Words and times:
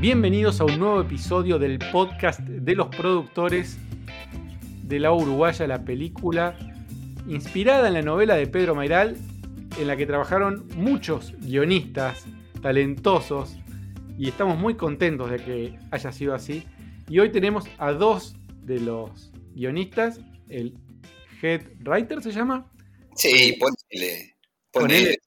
Bienvenidos 0.00 0.62
a 0.62 0.64
un 0.64 0.78
nuevo 0.78 1.02
episodio 1.02 1.58
del 1.58 1.78
podcast 1.78 2.40
de 2.40 2.74
los 2.74 2.88
productores 2.88 3.76
de 4.82 4.98
la 4.98 5.12
Uruguaya, 5.12 5.66
la 5.66 5.84
película 5.84 6.58
inspirada 7.28 7.88
en 7.88 7.92
la 7.92 8.00
novela 8.00 8.34
de 8.34 8.46
Pedro 8.46 8.74
Mairal, 8.74 9.18
en 9.78 9.86
la 9.86 9.98
que 9.98 10.06
trabajaron 10.06 10.66
muchos 10.74 11.34
guionistas 11.40 12.24
talentosos 12.62 13.58
y 14.16 14.30
estamos 14.30 14.58
muy 14.58 14.74
contentos 14.74 15.30
de 15.30 15.36
que 15.36 15.78
haya 15.90 16.12
sido 16.12 16.34
así. 16.34 16.64
Y 17.06 17.18
hoy 17.18 17.30
tenemos 17.30 17.66
a 17.76 17.92
dos 17.92 18.36
de 18.62 18.80
los 18.80 19.32
guionistas, 19.54 20.18
el 20.48 20.78
head 21.42 21.60
writer 21.84 22.22
se 22.22 22.32
llama. 22.32 22.72
Sí, 23.16 23.58
ponele. 23.60 24.34
ponele. 24.72 25.18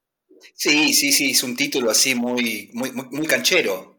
Sí, 0.55 0.93
sí, 0.93 1.11
sí, 1.11 1.29
es 1.29 1.43
un 1.43 1.55
título 1.55 1.91
así 1.91 2.15
muy, 2.15 2.71
muy, 2.73 2.91
muy 2.91 3.27
canchero 3.27 3.92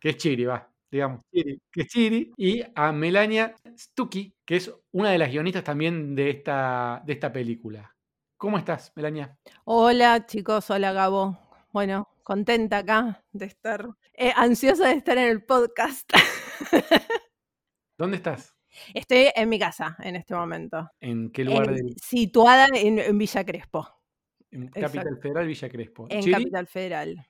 que 0.00 0.10
es 0.10 0.16
Chiri, 0.16 0.44
va, 0.44 0.70
digamos, 0.90 1.20
Chiri, 1.32 1.60
que 1.70 1.82
es 1.82 1.88
Chiri, 1.88 2.32
y 2.36 2.62
a 2.74 2.92
Melania 2.92 3.54
Stucky, 3.76 4.34
que 4.44 4.56
es 4.56 4.72
una 4.92 5.10
de 5.10 5.18
las 5.18 5.30
guionistas 5.30 5.64
también 5.64 6.14
de 6.14 6.30
esta, 6.30 7.02
de 7.04 7.12
esta 7.12 7.32
película. 7.32 7.94
¿Cómo 8.36 8.58
estás, 8.58 8.92
Melania? 8.94 9.38
Hola, 9.64 10.26
chicos, 10.26 10.70
hola, 10.70 10.92
Gabo. 10.92 11.38
Bueno, 11.72 12.08
contenta 12.22 12.78
acá 12.78 13.24
de 13.32 13.46
estar, 13.46 13.88
eh, 14.12 14.32
ansiosa 14.36 14.88
de 14.88 14.94
estar 14.94 15.16
en 15.18 15.28
el 15.28 15.44
podcast. 15.44 16.10
¿Dónde 17.98 18.18
estás? 18.18 18.54
Estoy 18.92 19.30
en 19.34 19.48
mi 19.48 19.58
casa 19.58 19.96
en 20.00 20.16
este 20.16 20.34
momento. 20.34 20.90
¿En 21.00 21.30
qué 21.30 21.44
lugar? 21.44 21.74
Situada 21.96 22.66
en, 22.74 23.16
Villa 23.16 23.44
Crespo. 23.44 23.88
En 24.50 24.68
Capital 24.68 25.18
Federal, 25.20 25.46
Villa 25.46 25.68
Crespo. 25.68 26.06
En 26.10 26.30
Capital 26.30 26.66
Federal. 26.66 27.26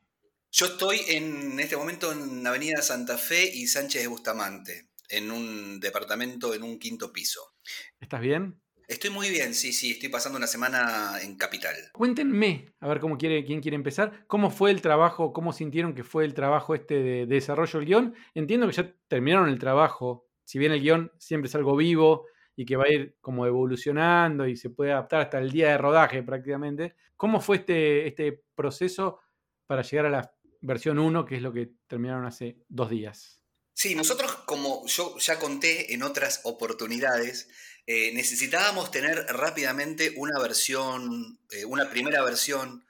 Yo 0.52 0.66
estoy 0.66 1.00
en 1.08 1.58
este 1.61 1.77
momento 1.77 2.12
en 2.12 2.47
Avenida 2.47 2.80
Santa 2.80 3.19
Fe 3.19 3.50
y 3.55 3.66
Sánchez 3.66 4.02
de 4.02 4.08
Bustamante, 4.08 4.88
en 5.08 5.30
un 5.30 5.80
departamento 5.80 6.55
en 6.55 6.62
un 6.62 6.78
quinto 6.78 7.12
piso. 7.12 7.55
¿Estás 8.00 8.20
bien? 8.20 8.61
Estoy 8.88 9.11
muy 9.11 9.30
bien, 9.30 9.53
sí, 9.53 9.72
sí, 9.72 9.91
estoy 9.91 10.08
pasando 10.08 10.38
una 10.38 10.47
semana 10.47 11.20
en 11.20 11.36
Capital. 11.36 11.75
Cuéntenme, 11.92 12.72
a 12.78 12.86
ver 12.86 13.00
cómo 13.00 13.19
quiere, 13.19 13.44
quién 13.44 13.61
quiere 13.61 13.75
empezar, 13.75 14.25
cómo 14.28 14.48
fue 14.48 14.70
el 14.70 14.80
trabajo, 14.80 15.33
cómo 15.33 15.53
sintieron 15.53 15.92
que 15.92 16.05
fue 16.05 16.25
el 16.25 16.34
trabajo 16.34 16.72
este 16.72 17.03
de, 17.03 17.27
desarrollo 17.27 17.81
del 17.81 17.88
guion. 17.88 18.14
Entiendo 18.33 18.69
que 18.69 18.75
ya 18.75 18.94
terminaron 19.08 19.48
el 19.48 19.58
trabajo, 19.58 20.28
si 20.44 20.60
bien 20.60 20.70
el 20.70 20.81
guion 20.81 21.10
siempre 21.19 21.48
es 21.48 21.55
algo 21.56 21.75
vivo 21.75 22.27
y 22.55 22.64
que 22.64 22.77
va 22.77 22.84
a 22.84 22.92
ir 22.92 23.16
como 23.20 23.44
evolucionando 23.44 24.47
y 24.47 24.56
se 24.56 24.70
puede 24.70 24.92
adaptar 24.92 25.22
hasta 25.22 25.38
el 25.41 25.50
día 25.50 25.70
de 25.70 25.78
rodaje 25.78 26.22
prácticamente. 26.22 26.94
¿Cómo 27.16 27.41
fue 27.41 27.56
este, 27.56 28.06
este 28.06 28.44
proceso 28.55 29.19
para 29.66 29.83
llegar 29.83 30.06
a 30.06 30.10
la 30.10 30.35
versión 30.67 30.98
1, 30.98 31.25
que 31.25 31.36
es 31.36 31.42
lo 31.42 31.53
que 31.53 31.70
terminaron 31.86 32.27
hace 32.27 32.59
dos 32.69 32.91
días. 32.91 33.41
Sí, 33.72 33.95
nosotros, 33.95 34.33
como 34.47 34.86
yo 34.86 35.17
ya 35.19 35.39
conté 35.39 35.92
en 35.92 36.03
otras 36.03 36.41
oportunidades, 36.45 37.48
eh, 37.86 38.11
necesitábamos 38.14 38.91
tener 38.91 39.27
rápidamente 39.28 40.14
una 40.17 40.41
versión, 40.41 41.39
eh, 41.50 41.64
una 41.67 41.89
primera 41.91 42.25
versión, 42.25 42.84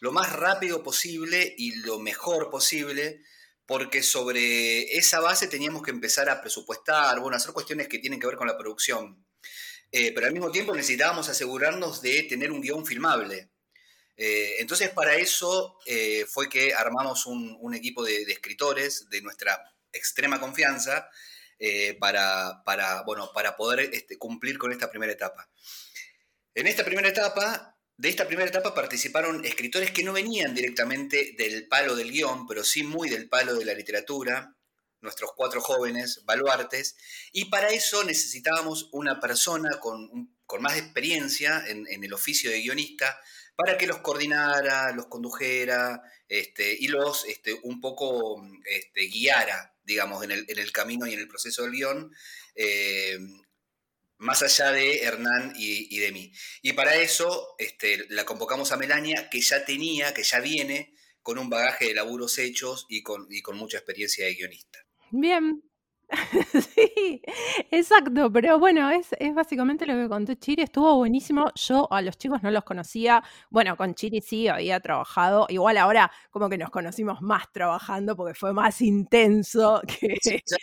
lo 0.00 0.12
más 0.12 0.32
rápido 0.32 0.82
posible 0.82 1.54
y 1.56 1.76
lo 1.76 2.00
mejor 2.00 2.50
posible, 2.50 3.22
porque 3.66 4.02
sobre 4.02 4.96
esa 4.98 5.20
base 5.20 5.46
teníamos 5.46 5.82
que 5.82 5.92
empezar 5.92 6.28
a 6.28 6.40
presupuestar, 6.40 7.20
bueno, 7.20 7.36
hacer 7.36 7.52
cuestiones 7.52 7.88
que 7.88 8.00
tienen 8.00 8.18
que 8.18 8.26
ver 8.26 8.36
con 8.36 8.48
la 8.48 8.58
producción. 8.58 9.24
Eh, 9.92 10.12
pero 10.12 10.26
al 10.26 10.32
mismo 10.32 10.50
tiempo 10.50 10.74
necesitábamos 10.74 11.28
asegurarnos 11.28 12.02
de 12.02 12.24
tener 12.24 12.50
un 12.50 12.60
guion 12.60 12.84
filmable. 12.84 13.51
Eh, 14.16 14.56
entonces, 14.58 14.90
para 14.90 15.16
eso 15.16 15.78
eh, 15.86 16.26
fue 16.28 16.48
que 16.48 16.74
armamos 16.74 17.26
un, 17.26 17.74
equipo 17.74 18.04
de, 18.04 18.22
escritores 18.22 19.08
de 19.08 19.22
nuestra 19.22 19.74
extrema 19.92 20.40
confianza 20.40 21.08
eh, 21.58 21.96
para, 21.98 22.62
bueno, 23.06 23.30
para 23.32 23.56
poder 23.56 23.90
este, 23.92 24.18
cumplir 24.18 24.58
con 24.58 24.72
esta 24.72 24.90
primera 24.90 25.12
etapa. 25.12 25.48
En 26.54 26.66
esta 26.66 26.84
primera 26.84 27.08
etapa, 27.08 27.78
de 27.96 28.08
esta 28.08 28.26
primera 28.26 28.48
etapa 28.48 28.74
participaron 28.74 29.44
escritores 29.44 29.90
que 29.90 30.04
no 30.04 30.12
venían 30.12 30.54
directamente 30.54 31.34
del 31.38 31.66
palo 31.68 31.96
del 31.96 32.10
guion, 32.10 32.46
pero 32.46 32.64
sí 32.64 32.82
muy 32.82 33.08
del 33.08 33.28
palo 33.28 33.54
de 33.54 33.64
la 33.64 33.74
literatura, 33.74 34.56
nuestros 35.00 35.32
cuatro 35.34 35.60
jóvenes 35.60 36.22
baluartes, 36.24 36.96
y 37.32 37.46
para 37.46 37.70
eso 37.70 38.04
necesitábamos 38.04 38.88
una 38.92 39.18
persona 39.18 39.80
con, 39.80 40.36
más 40.60 40.76
experiencia 40.76 41.64
en 41.66 42.04
el 42.04 42.12
oficio 42.12 42.50
de 42.50 42.60
guionista, 42.60 43.18
para 43.62 43.78
que 43.78 43.86
los 43.86 43.98
coordinara, 43.98 44.92
los 44.92 45.06
condujera 45.06 46.02
este, 46.28 46.76
y 46.80 46.88
los 46.88 47.24
este, 47.26 47.54
un 47.62 47.80
poco 47.80 48.44
este, 48.64 49.02
guiara, 49.02 49.76
digamos, 49.84 50.24
en 50.24 50.32
el, 50.32 50.72
camino 50.72 51.06
y 51.06 51.12
en 51.12 51.20
el 51.20 51.28
proceso 51.28 51.62
del 51.62 51.70
guion, 51.70 52.12
eh, 52.56 53.18
más 54.18 54.42
allá 54.42 54.72
de 54.72 55.02
Hernán 55.02 55.52
y, 55.56 55.96
de 55.96 56.10
mí. 56.10 56.32
Y 56.62 56.72
para 56.72 56.96
eso 56.96 57.54
este, 57.58 58.04
la 58.08 58.24
convocamos 58.24 58.72
a 58.72 58.76
Melania, 58.76 59.30
que 59.30 59.40
ya 59.40 59.64
tenía, 59.64 60.12
que 60.12 60.24
ya 60.24 60.40
viene 60.40 60.92
con 61.22 61.38
un 61.38 61.48
bagaje 61.48 61.86
de 61.86 61.94
laburos 61.94 62.38
hechos 62.38 62.86
y 62.88 63.04
con, 63.04 63.28
y 63.30 63.42
con 63.42 63.56
mucha 63.56 63.78
experiencia 63.78 64.26
de 64.26 64.34
guionista. 64.34 64.84
Bien, 65.12 65.62
sí, 66.74 67.22
exacto, 67.70 68.30
pero 68.32 68.58
bueno, 68.58 68.90
es, 68.90 69.08
básicamente 69.34 69.86
lo 69.86 69.94
que 69.94 70.08
contó 70.08 70.34
Chiri, 70.34 70.62
estuvo 70.62 70.96
buenísimo. 70.96 71.50
Yo 71.54 71.90
a 71.90 72.02
los 72.02 72.18
chicos 72.18 72.42
no 72.42 72.50
los 72.50 72.64
conocía, 72.64 73.22
bueno, 73.50 73.76
con 73.76 73.94
Chiri 73.94 74.20
sí 74.20 74.48
había 74.48 74.80
trabajado, 74.80 75.46
igual 75.48 75.78
ahora 75.78 76.10
como 76.30 76.48
que 76.48 76.58
nos 76.58 76.70
conocimos 76.70 77.22
más 77.22 77.50
trabajando 77.52 78.16
porque 78.16 78.34
fue 78.34 78.52
más 78.52 78.80
intenso 78.82 79.80
que... 79.86 80.16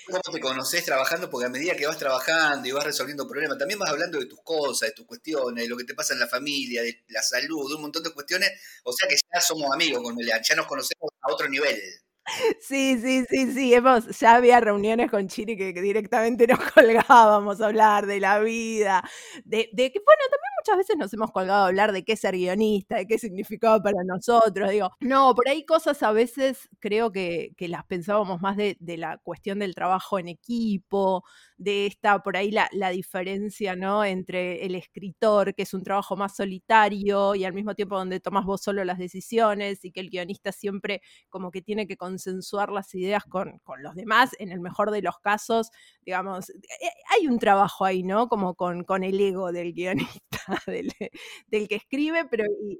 cómo 0.05 0.19
te 0.31 0.39
conoces 0.39 0.85
trabajando? 0.85 1.29
Porque 1.29 1.47
a 1.47 1.49
medida 1.49 1.75
que 1.75 1.87
vas 1.87 1.97
trabajando 1.97 2.67
y 2.67 2.71
vas 2.71 2.83
resolviendo 2.83 3.27
problemas, 3.27 3.57
también 3.57 3.79
vas 3.79 3.89
hablando 3.89 4.19
de 4.19 4.25
tus 4.25 4.41
cosas, 4.41 4.89
de 4.89 4.95
tus 4.95 5.05
cuestiones, 5.05 5.63
de 5.63 5.69
lo 5.69 5.77
que 5.77 5.83
te 5.83 5.95
pasa 5.95 6.13
en 6.13 6.19
la 6.19 6.27
familia, 6.27 6.83
de 6.83 7.03
la 7.09 7.21
salud, 7.21 7.69
de 7.69 7.75
un 7.75 7.81
montón 7.81 8.03
de 8.03 8.11
cuestiones, 8.11 8.51
o 8.83 8.91
sea 8.91 9.07
que 9.07 9.15
ya 9.15 9.41
somos 9.41 9.73
amigos 9.73 10.03
con 10.03 10.15
Melian, 10.15 10.41
ya 10.43 10.55
nos 10.55 10.67
conocemos 10.67 11.11
a 11.21 11.31
otro 11.31 11.49
nivel. 11.49 11.79
Sí, 12.59 12.97
sí, 12.99 13.25
sí, 13.29 13.51
sí. 13.53 13.73
Hemos, 13.73 14.19
ya 14.19 14.35
había 14.35 14.59
reuniones 14.59 15.09
con 15.09 15.27
Chiri 15.27 15.57
que, 15.57 15.73
directamente 15.73 16.47
nos 16.47 16.59
colgábamos 16.73 17.61
a 17.61 17.65
hablar 17.67 18.05
de 18.05 18.19
la 18.19 18.39
vida, 18.39 19.03
de, 19.45 19.69
que, 19.73 19.99
bueno, 20.05 20.21
también 20.29 20.51
muchas 20.61 20.77
veces 20.77 20.97
nos 20.97 21.13
hemos 21.13 21.31
colgado 21.31 21.63
a 21.63 21.67
hablar 21.67 21.91
de 21.91 22.03
qué 22.03 22.15
ser 22.15 22.35
guionista, 22.35 22.97
de 22.97 23.07
qué 23.07 23.17
significaba 23.17 23.81
para 23.81 24.03
nosotros. 24.05 24.69
Digo, 24.71 24.91
no, 24.99 25.33
por 25.35 25.47
ahí 25.49 25.65
cosas 25.65 26.01
a 26.03 26.11
veces 26.11 26.69
creo 26.79 27.11
que, 27.11 27.53
que 27.57 27.67
las 27.67 27.85
pensábamos 27.85 28.41
más 28.41 28.57
de, 28.57 28.77
de, 28.79 28.97
la 28.97 29.17
cuestión 29.17 29.59
del 29.59 29.75
trabajo 29.75 30.19
en 30.19 30.27
equipo, 30.27 31.23
de 31.59 31.85
esta, 31.87 32.23
por 32.23 32.37
ahí 32.37 32.51
la, 32.51 32.69
la 32.71 32.89
diferencia, 32.89 33.75
¿no? 33.75 34.05
Entre 34.05 34.65
el 34.65 34.75
escritor, 34.75 35.53
que 35.53 35.63
es 35.63 35.73
un 35.73 35.83
trabajo 35.83 36.15
más 36.15 36.35
solitario 36.35 37.35
y 37.35 37.43
al 37.43 37.53
mismo 37.53 37.75
tiempo 37.75 37.97
donde 37.97 38.21
tomas 38.21 38.45
vos 38.45 38.61
solo 38.61 38.85
las 38.85 38.97
decisiones 38.97 39.83
y 39.83 39.91
que 39.91 39.99
el 39.99 40.09
guionista 40.09 40.53
siempre 40.53 41.01
como 41.29 41.51
que 41.51 41.61
tiene 41.61 41.85
que 41.85 41.97
consensuar 41.97 42.71
las 42.71 42.95
ideas 42.95 43.25
con, 43.25 43.59
con 43.59 43.83
los 43.83 43.93
demás, 43.95 44.31
en 44.39 44.53
el 44.53 44.61
mejor 44.61 44.91
de 44.91 45.01
los 45.01 45.19
casos, 45.19 45.69
digamos, 46.05 46.49
eh, 46.49 46.55
hay 47.15 47.27
un 47.27 47.37
trabajo 47.39 47.83
ahí, 47.83 48.03
¿no? 48.03 48.29
Como 48.29 48.55
con, 48.55 48.85
con 48.85 49.03
el 49.03 49.19
ego 49.19 49.51
del 49.51 49.73
guionista. 49.73 50.39
del, 50.65 51.67
que 51.67 51.75
escribe, 51.75 52.25
pero... 52.31 52.45
el, 52.45 52.79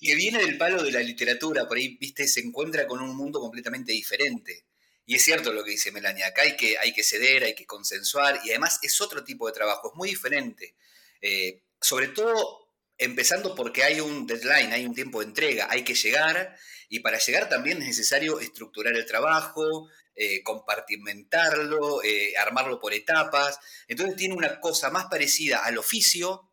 que 0.00 0.14
viene 0.14 0.38
del 0.38 0.56
palo 0.56 0.82
de 0.82 0.92
la 0.92 1.00
literatura, 1.00 1.66
por 1.66 1.76
ahí, 1.76 1.96
viste, 2.00 2.28
se 2.28 2.40
encuentra 2.40 2.86
con 2.86 3.02
un 3.02 3.16
mundo 3.16 3.40
completamente 3.40 3.92
diferente. 3.92 4.64
Y 5.06 5.14
es 5.14 5.22
cierto 5.22 5.52
lo 5.52 5.62
que 5.62 5.70
dice 5.70 5.92
Melania, 5.92 6.26
acá 6.26 6.42
hay 6.42 6.56
que, 6.56 6.76
hay 6.78 6.92
que 6.92 7.04
ceder, 7.04 7.44
hay 7.44 7.54
que 7.54 7.64
consensuar, 7.64 8.40
y 8.44 8.50
además 8.50 8.80
es 8.82 9.00
otro 9.00 9.22
tipo 9.22 9.46
de 9.46 9.52
trabajo, 9.52 9.90
es 9.90 9.96
muy 9.96 10.08
diferente. 10.10 10.74
Eh, 11.22 11.62
sobre 11.80 12.08
todo 12.08 12.68
empezando 12.98 13.54
porque 13.54 13.84
hay 13.84 14.00
un 14.00 14.26
deadline, 14.26 14.72
hay 14.72 14.84
un 14.84 14.94
tiempo 14.94 15.20
de 15.20 15.26
entrega, 15.26 15.68
hay 15.70 15.84
que 15.84 15.94
llegar, 15.94 16.56
y 16.88 17.00
para 17.00 17.18
llegar 17.18 17.48
también 17.48 17.80
es 17.82 17.88
necesario 17.88 18.40
estructurar 18.40 18.96
el 18.96 19.06
trabajo, 19.06 19.88
eh, 20.16 20.42
compartimentarlo, 20.42 22.02
eh, 22.02 22.36
armarlo 22.36 22.80
por 22.80 22.94
etapas. 22.94 23.58
Entonces 23.86 24.16
tiene 24.16 24.34
una 24.34 24.60
cosa 24.60 24.90
más 24.90 25.06
parecida 25.06 25.58
al 25.64 25.78
oficio 25.78 26.50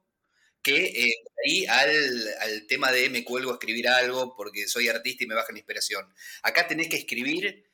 que 0.62 1.12
ahí 1.46 1.66
al, 1.68 2.66
tema 2.68 2.92
de 2.92 3.10
me 3.10 3.24
cuelgo 3.24 3.52
a 3.52 3.56
escribir 3.56 3.88
algo 3.88 4.36
porque 4.36 4.68
soy 4.68 4.88
artista 4.88 5.24
y 5.24 5.28
me 5.28 5.36
baja 5.36 5.52
la 5.52 5.60
inspiración. 5.60 6.14
Acá 6.44 6.68
tenés 6.68 6.90
que 6.90 6.98
escribir, 6.98 7.66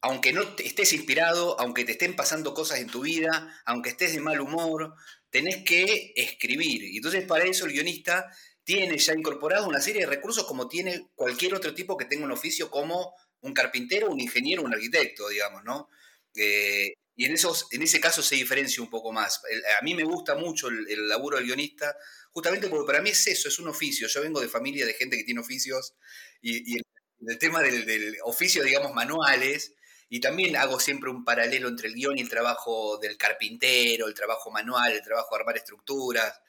aunque 0.00 0.32
no 0.32 0.42
estés 0.58 0.92
inspirado, 0.92 1.58
aunque 1.60 1.84
te 1.84 1.92
estén 1.92 2.14
pasando 2.14 2.54
cosas 2.54 2.80
en 2.80 2.88
tu 2.88 3.02
vida, 3.02 3.60
aunque 3.64 3.90
estés 3.90 4.14
de 4.14 4.20
mal 4.20 4.40
humor, 4.40 4.94
tenés 5.30 5.64
que 5.64 6.12
escribir. 6.16 6.82
Y 6.84 6.96
entonces 6.96 7.24
para 7.24 7.44
eso 7.44 7.66
el 7.66 7.72
guionista 7.72 8.30
tiene 8.64 8.98
ya 8.98 9.14
incorporado 9.14 9.66
una 9.66 9.80
serie 9.80 10.02
de 10.02 10.06
recursos 10.06 10.44
como 10.46 10.68
tiene 10.68 11.08
cualquier 11.14 11.54
otro 11.54 11.74
tipo 11.74 11.96
que 11.96 12.04
tenga 12.04 12.24
un 12.24 12.32
oficio 12.32 12.70
como 12.70 13.14
un 13.40 13.54
carpintero, 13.54 14.10
un 14.10 14.20
ingeniero, 14.20 14.62
un 14.62 14.74
arquitecto, 14.74 15.28
digamos, 15.28 15.64
¿no? 15.64 15.88
Eh, 16.34 16.92
y 17.16 17.24
en, 17.24 17.32
esos, 17.32 17.66
en 17.72 17.82
ese 17.82 18.00
caso 18.00 18.22
se 18.22 18.36
diferencia 18.36 18.82
un 18.82 18.90
poco 18.90 19.12
más. 19.12 19.40
a 19.80 19.82
mí 19.82 19.94
me 19.94 20.04
gusta 20.04 20.36
mucho 20.36 20.68
el, 20.68 21.08
laburo 21.08 21.36
del 21.36 21.46
guionista, 21.46 21.96
justamente 22.30 22.68
porque 22.68 22.86
para 22.86 23.02
mí 23.02 23.10
es 23.10 23.26
eso, 23.26 23.48
es 23.48 23.58
un 23.58 23.68
oficio. 23.68 24.06
Yo 24.06 24.22
vengo 24.22 24.40
de 24.40 24.48
familia 24.48 24.86
de 24.86 24.94
gente 24.94 25.16
que 25.16 25.24
tiene 25.24 25.40
oficios 25.40 25.94
y, 26.40 26.76
el, 26.76 27.38
tema 27.38 27.60
del, 27.60 28.16
oficio, 28.22 28.62
digamos, 28.62 28.94
manuales, 28.94 29.74
Y 30.08 30.20
también 30.20 30.56
hago 30.56 30.80
siempre 30.80 31.10
un 31.10 31.24
paralelo 31.24 31.68
entre 31.68 31.88
el 31.88 31.94
guion 31.94 32.18
y 32.18 32.22
el 32.22 32.28
trabajo 32.28 32.98
del 32.98 33.16
carpintero, 33.16 34.06
el 34.06 34.14
trabajo 34.14 34.50
manual, 34.50 34.92
el 34.92 35.02
trabajo 35.02 35.34
de 35.34 35.40
armar 35.40 35.56
estructuras. 35.56 36.40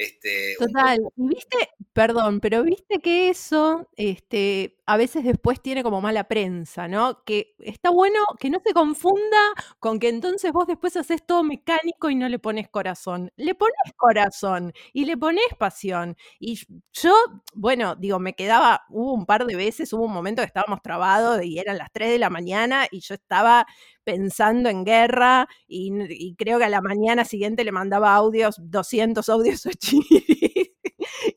Este, 0.00 0.54
Total, 0.60 0.96
y 1.16 1.28
viste, 1.28 1.56
perdón, 1.92 2.38
pero 2.38 2.62
viste 2.62 3.00
que 3.00 3.30
eso, 3.30 3.88
este, 3.96 4.76
a 4.86 4.96
veces 4.96 5.24
después 5.24 5.60
tiene 5.60 5.82
como 5.82 6.00
mala 6.00 6.28
prensa, 6.28 6.86
¿no? 6.86 7.24
Que 7.24 7.56
está 7.58 7.90
bueno 7.90 8.20
que 8.38 8.48
no 8.48 8.60
se 8.64 8.72
confunda 8.72 9.36
con 9.80 9.98
que 9.98 10.08
entonces 10.08 10.52
vos 10.52 10.68
después 10.68 10.96
haces 10.96 11.26
todo 11.26 11.42
mecánico 11.42 12.10
y 12.10 12.14
no 12.14 12.28
le 12.28 12.38
pones 12.38 12.68
corazón. 12.68 13.32
Le 13.36 13.56
pones 13.56 13.74
corazón 13.96 14.72
y 14.92 15.04
le 15.04 15.16
pones 15.16 15.44
pasión. 15.58 16.16
Y 16.38 16.60
yo, 16.92 17.12
bueno, 17.54 17.96
digo, 17.96 18.20
me 18.20 18.34
quedaba, 18.34 18.82
hubo 18.90 19.12
un 19.14 19.26
par 19.26 19.46
de 19.46 19.56
veces, 19.56 19.92
hubo 19.92 20.04
un 20.04 20.12
momento 20.12 20.42
que 20.42 20.46
estábamos 20.46 20.80
trabados 20.80 21.42
y 21.44 21.58
eran 21.58 21.76
las 21.76 21.90
3 21.92 22.10
de 22.10 22.18
la 22.20 22.30
mañana 22.30 22.86
y 22.92 23.00
yo 23.00 23.14
estaba 23.14 23.66
pensando 24.08 24.70
en 24.70 24.86
guerra 24.86 25.46
y, 25.66 26.34
creo 26.38 26.58
que 26.58 26.64
a 26.64 26.70
la 26.70 26.80
mañana 26.80 27.26
siguiente 27.26 27.62
le 27.62 27.72
mandaba 27.72 28.14
audios, 28.14 28.56
200 28.58 29.28
audios 29.28 29.66
a 29.66 29.70
Chiri. 29.74 30.47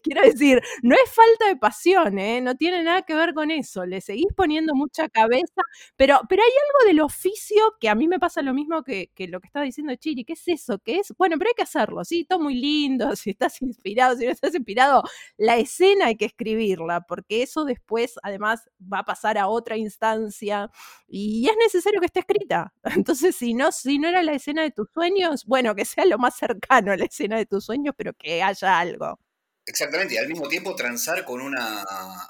Quiero 0.03 0.21
decir, 0.23 0.61
no 0.83 0.95
es 0.95 1.11
falta 1.13 1.47
de 1.47 1.55
pasión, 1.57 2.17
¿eh? 2.19 2.41
no 2.41 2.55
tiene 2.55 2.83
nada 2.83 3.03
que 3.03 3.13
ver 3.15 3.33
con 3.33 3.51
eso, 3.51 3.85
le 3.85 4.01
seguís 4.01 4.27
poniendo 4.35 4.73
mucha 4.75 5.09
cabeza, 5.09 5.61
pero, 5.95 6.19
pero 6.27 6.41
hay 6.43 6.49
algo 6.49 6.87
del 6.87 7.01
oficio 7.01 7.75
que 7.79 7.89
a 7.89 7.95
mí 7.95 8.07
me 8.07 8.19
pasa 8.19 8.41
lo 8.41 8.53
mismo 8.53 8.83
que, 8.83 9.11
que 9.13 9.27
lo 9.27 9.39
que 9.39 9.47
estaba 9.47 9.65
diciendo 9.65 9.93
Chiri, 9.95 10.25
¿qué 10.25 10.33
es 10.33 10.47
eso? 10.47 10.79
¿Qué 10.83 10.97
es? 10.99 11.13
Bueno, 11.17 11.37
pero 11.37 11.49
hay 11.49 11.53
que 11.55 11.63
hacerlo, 11.63 12.03
sí, 12.03 12.25
todo 12.25 12.39
muy 12.39 12.55
lindo, 12.55 13.15
si 13.15 13.31
estás 13.31 13.61
inspirado, 13.61 14.15
si 14.17 14.25
no 14.25 14.31
estás 14.31 14.55
inspirado, 14.55 15.03
la 15.37 15.57
escena 15.57 16.07
hay 16.07 16.15
que 16.17 16.25
escribirla, 16.25 17.01
porque 17.01 17.43
eso 17.43 17.65
después 17.65 18.15
además 18.23 18.69
va 18.91 18.99
a 18.99 19.05
pasar 19.05 19.37
a 19.37 19.47
otra 19.47 19.77
instancia 19.77 20.69
y 21.07 21.47
es 21.49 21.55
necesario 21.57 21.99
que 21.99 22.05
esté 22.07 22.19
escrita. 22.21 22.73
Entonces, 23.05 23.35
si 23.35 23.53
no, 23.53 23.71
si 23.71 23.99
no 23.99 24.07
era 24.07 24.23
la 24.23 24.33
escena 24.33 24.63
de 24.63 24.71
tus 24.71 24.89
sueños, 24.93 25.45
bueno, 25.45 25.75
que 25.75 25.85
sea 25.85 26.05
lo 26.05 26.17
más 26.17 26.35
cercano 26.37 26.91
a 26.91 26.97
la 26.97 27.05
escena 27.05 27.37
de 27.37 27.45
tus 27.45 27.65
sueños, 27.65 27.93
pero 27.97 28.13
que 28.13 28.41
haya 28.43 28.79
algo. 28.79 29.19
Exactamente, 29.63 30.15
y 30.15 30.17
al 30.17 30.27
mismo 30.27 30.47
tiempo 30.49 30.75
transar 30.75 31.23
con 31.23 31.39
una 31.39 31.83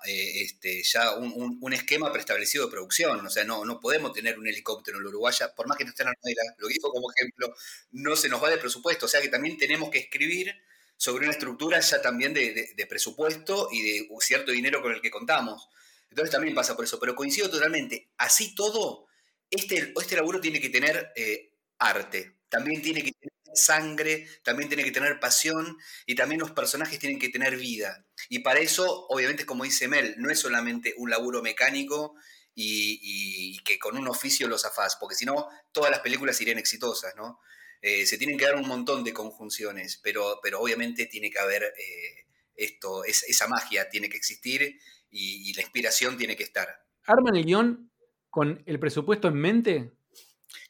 eh, 0.05 0.43
este, 0.43 0.83
ya 0.83 1.15
un, 1.15 1.73
esquema 1.73 2.11
preestablecido 2.11 2.65
de 2.65 2.71
producción. 2.71 3.25
O 3.25 3.29
sea, 3.29 3.45
no, 3.45 3.63
no 3.63 3.79
podemos 3.79 4.11
tener 4.11 4.37
un 4.37 4.47
helicóptero 4.47 4.97
en 4.97 5.03
la 5.03 5.09
Uruguaya, 5.09 5.53
por 5.55 5.67
más 5.67 5.77
que 5.77 5.85
no 5.85 5.91
esté 5.91 6.03
en 6.03 6.09
la 6.09 6.15
novela, 6.21 6.55
lo 6.57 6.67
digo 6.67 6.91
como 6.91 7.07
ejemplo, 7.11 7.55
no 7.91 8.15
se 8.17 8.27
nos 8.27 8.43
va 8.43 8.49
de 8.49 8.57
presupuesto. 8.57 9.05
O 9.05 9.09
sea 9.09 9.21
que 9.21 9.29
también 9.29 9.57
tenemos 9.57 9.89
que 9.89 9.99
escribir 9.99 10.53
sobre 10.97 11.23
una 11.23 11.33
estructura 11.33 11.79
ya 11.79 12.01
también 12.01 12.33
de, 12.33 12.85
presupuesto 12.87 13.69
y 13.71 13.81
de 13.81 14.09
cierto 14.19 14.51
dinero 14.51 14.81
con 14.81 14.91
el 14.91 15.01
que 15.01 15.09
contamos. 15.09 15.69
Entonces 16.09 16.31
también 16.31 16.53
pasa 16.53 16.75
por 16.75 16.85
eso. 16.85 16.99
Pero 16.99 17.15
coincido 17.15 17.49
totalmente. 17.49 18.11
Así 18.17 18.53
todo, 18.53 19.07
este, 19.49 19.93
este 19.99 20.15
laburo 20.17 20.41
tiene 20.41 20.59
que 20.59 20.69
tener 20.69 21.11
eh, 21.15 21.53
arte. 21.79 22.40
También 22.51 22.81
tiene 22.81 23.01
que 23.01 23.13
tener 23.13 23.31
sangre, 23.55 24.27
también 24.43 24.69
tiene 24.69 24.83
que 24.83 24.91
tener 24.91 25.19
pasión 25.19 25.77
y 26.05 26.15
también 26.15 26.41
los 26.41 26.51
personajes 26.51 26.99
tienen 26.99 27.17
que 27.17 27.29
tener 27.29 27.55
vida. 27.55 28.05
Y 28.29 28.39
para 28.39 28.59
eso, 28.59 29.07
obviamente, 29.07 29.45
como 29.45 29.63
dice 29.63 29.87
Mel, 29.87 30.15
no 30.17 30.29
es 30.29 30.39
solamente 30.39 30.93
un 30.97 31.09
laburo 31.09 31.41
mecánico 31.41 32.13
y, 32.53 33.57
que 33.63 33.79
con 33.79 33.97
un 33.97 34.07
oficio 34.09 34.49
los 34.49 34.65
afás, 34.65 34.97
porque 34.99 35.15
si 35.15 35.25
no, 35.25 35.47
todas 35.71 35.91
las 35.91 36.01
películas 36.01 36.39
irían 36.41 36.57
exitosas, 36.57 37.15
¿no? 37.15 37.39
Eh, 37.81 38.05
se 38.05 38.17
tienen 38.17 38.37
que 38.37 38.45
dar 38.45 38.55
un 38.55 38.67
montón 38.67 39.03
de 39.05 39.13
conjunciones, 39.13 39.99
pero, 40.03 40.39
pero 40.43 40.59
obviamente 40.59 41.05
tiene 41.05 41.31
que 41.31 41.39
haber 41.39 41.63
eh, 41.63 42.25
esto, 42.55 43.05
esa 43.05 43.47
magia 43.47 43.89
tiene 43.89 44.09
que 44.09 44.17
existir 44.17 44.77
y, 45.09 45.53
la 45.53 45.61
inspiración 45.61 46.17
tiene 46.17 46.35
que 46.35 46.43
estar. 46.43 46.85
¿Arman 47.05 47.37
el 47.37 47.45
guion 47.45 47.91
con 48.29 48.61
el 48.65 48.77
presupuesto 48.77 49.29
en 49.29 49.35
mente? 49.35 49.91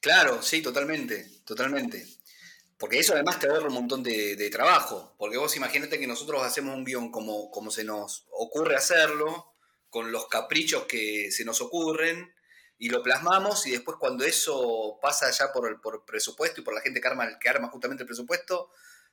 Claro, 0.01 0.41
sí, 0.41 0.61
totalmente, 0.61 1.41
totalmente. 1.45 2.05
Porque 2.77 2.97
eso 2.97 3.13
además 3.13 3.39
te 3.39 3.47
ahorra 3.47 3.67
un 3.67 3.75
montón 3.75 4.01
de, 4.01 4.49
trabajo. 4.51 5.15
Porque 5.19 5.37
vos 5.37 5.55
imagínate 5.55 5.99
que 5.99 6.07
nosotros 6.07 6.41
hacemos 6.41 6.75
un 6.75 6.83
guion 6.83 7.11
como, 7.11 7.51
como 7.51 7.69
se 7.69 7.83
nos 7.83 8.25
ocurre 8.31 8.75
hacerlo, 8.75 9.53
con 9.89 10.11
los 10.11 10.27
caprichos 10.27 10.85
que 10.85 11.29
se 11.31 11.45
nos 11.45 11.61
ocurren, 11.61 12.33
y 12.79 12.89
lo 12.89 13.03
plasmamos, 13.03 13.67
y 13.67 13.71
después 13.71 13.97
cuando 13.99 14.23
eso 14.23 14.97
pasa 14.99 15.29
ya 15.29 15.53
por 15.53 15.69
el 15.69 15.79
por 15.79 16.03
presupuesto 16.03 16.61
y 16.61 16.63
por 16.63 16.73
la 16.73 16.81
gente 16.81 16.99
que 16.99 17.07
arma, 17.07 17.37
que 17.37 17.47
arma 17.47 17.67
justamente 17.67 18.01
el 18.01 18.07
presupuesto, 18.07 18.71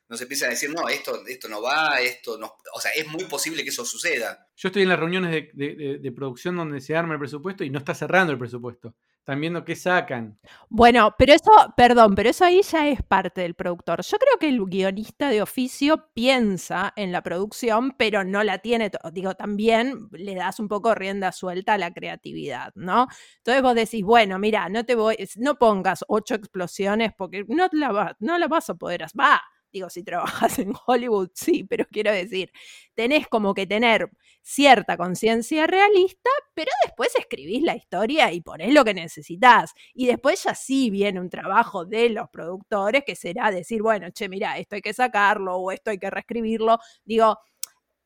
nos 0.08 0.18
empiezan 0.22 0.48
a 0.48 0.52
decir, 0.52 0.70
no, 0.70 0.88
esto, 0.88 1.26
esto 1.26 1.48
no 1.48 1.60
va, 1.60 2.00
esto 2.00 2.38
no. 2.38 2.56
O 2.72 2.80
sea, 2.80 2.92
es 2.92 3.06
muy 3.06 3.24
posible 3.24 3.62
que 3.62 3.68
eso 3.68 3.84
suceda. 3.84 4.48
Yo 4.56 4.68
estoy 4.68 4.84
en 4.84 4.88
las 4.88 4.98
reuniones 4.98 5.50
de 5.52 6.12
producción 6.16 6.56
donde 6.56 6.80
se 6.80 6.96
arma 6.96 7.12
el 7.12 7.20
presupuesto 7.20 7.62
y 7.62 7.68
no 7.68 7.78
está 7.78 7.94
cerrando 7.94 8.32
el 8.32 8.38
presupuesto. 8.38 8.94
Están 9.28 9.42
viendo 9.42 9.62
qué 9.62 9.76
sacan. 9.76 10.38
Bueno, 10.70 11.14
pero 11.18 11.34
eso, 11.34 11.50
perdón, 11.76 12.14
pero 12.14 12.30
eso 12.30 12.46
ahí 12.46 12.62
ya 12.62 12.88
es 12.88 13.02
parte 13.02 13.42
del 13.42 13.52
productor. 13.52 14.00
Yo 14.00 14.16
creo 14.16 14.38
que 14.40 14.48
el 14.48 14.58
guionista 14.64 15.28
de 15.28 15.42
oficio 15.42 16.08
piensa 16.14 16.94
en 16.96 17.12
la 17.12 17.20
producción, 17.20 17.94
pero 17.98 18.24
no 18.24 18.42
la 18.42 18.60
tiene, 18.60 18.90
digo, 19.12 19.34
también 19.34 20.08
le 20.12 20.34
das 20.34 20.60
un 20.60 20.68
poco 20.68 20.94
rienda 20.94 21.30
suelta 21.30 21.74
a 21.74 21.78
la 21.78 21.92
creatividad, 21.92 22.72
¿no? 22.74 23.06
Entonces 23.36 23.62
vos 23.62 23.74
decís, 23.74 24.02
bueno, 24.02 24.38
mira, 24.38 24.70
no 24.70 24.86
te 24.86 24.94
voy, 24.94 25.16
no 25.36 25.56
pongas 25.56 26.06
ocho 26.08 26.34
explosiones 26.34 27.12
porque 27.14 27.44
no 27.48 27.68
la, 27.72 28.16
no 28.20 28.38
la 28.38 28.48
vas 28.48 28.70
a 28.70 28.76
poder 28.76 29.02
hacer. 29.02 29.20
Va, 29.20 29.42
Digo, 29.72 29.90
si 29.90 30.02
trabajas 30.02 30.58
en 30.58 30.72
Hollywood, 30.86 31.30
sí, 31.34 31.64
pero 31.64 31.86
quiero 31.90 32.12
decir, 32.12 32.50
tenés 32.94 33.28
como 33.28 33.54
que 33.54 33.66
tener 33.66 34.10
cierta 34.42 34.96
conciencia 34.96 35.66
realista, 35.66 36.30
pero 36.54 36.70
después 36.84 37.14
escribís 37.16 37.62
la 37.62 37.76
historia 37.76 38.32
y 38.32 38.40
ponés 38.40 38.72
lo 38.72 38.84
que 38.84 38.94
necesitas. 38.94 39.72
Y 39.94 40.06
después 40.06 40.42
ya 40.44 40.54
sí 40.54 40.90
viene 40.90 41.20
un 41.20 41.30
trabajo 41.30 41.84
de 41.84 42.10
los 42.10 42.28
productores 42.30 43.04
que 43.04 43.14
será 43.14 43.50
decir, 43.50 43.82
bueno, 43.82 44.10
che, 44.10 44.28
mira, 44.28 44.58
esto 44.58 44.76
hay 44.76 44.82
que 44.82 44.94
sacarlo 44.94 45.56
o 45.56 45.70
esto 45.70 45.90
hay 45.90 45.98
que 45.98 46.10
reescribirlo. 46.10 46.78
Digo, 47.04 47.38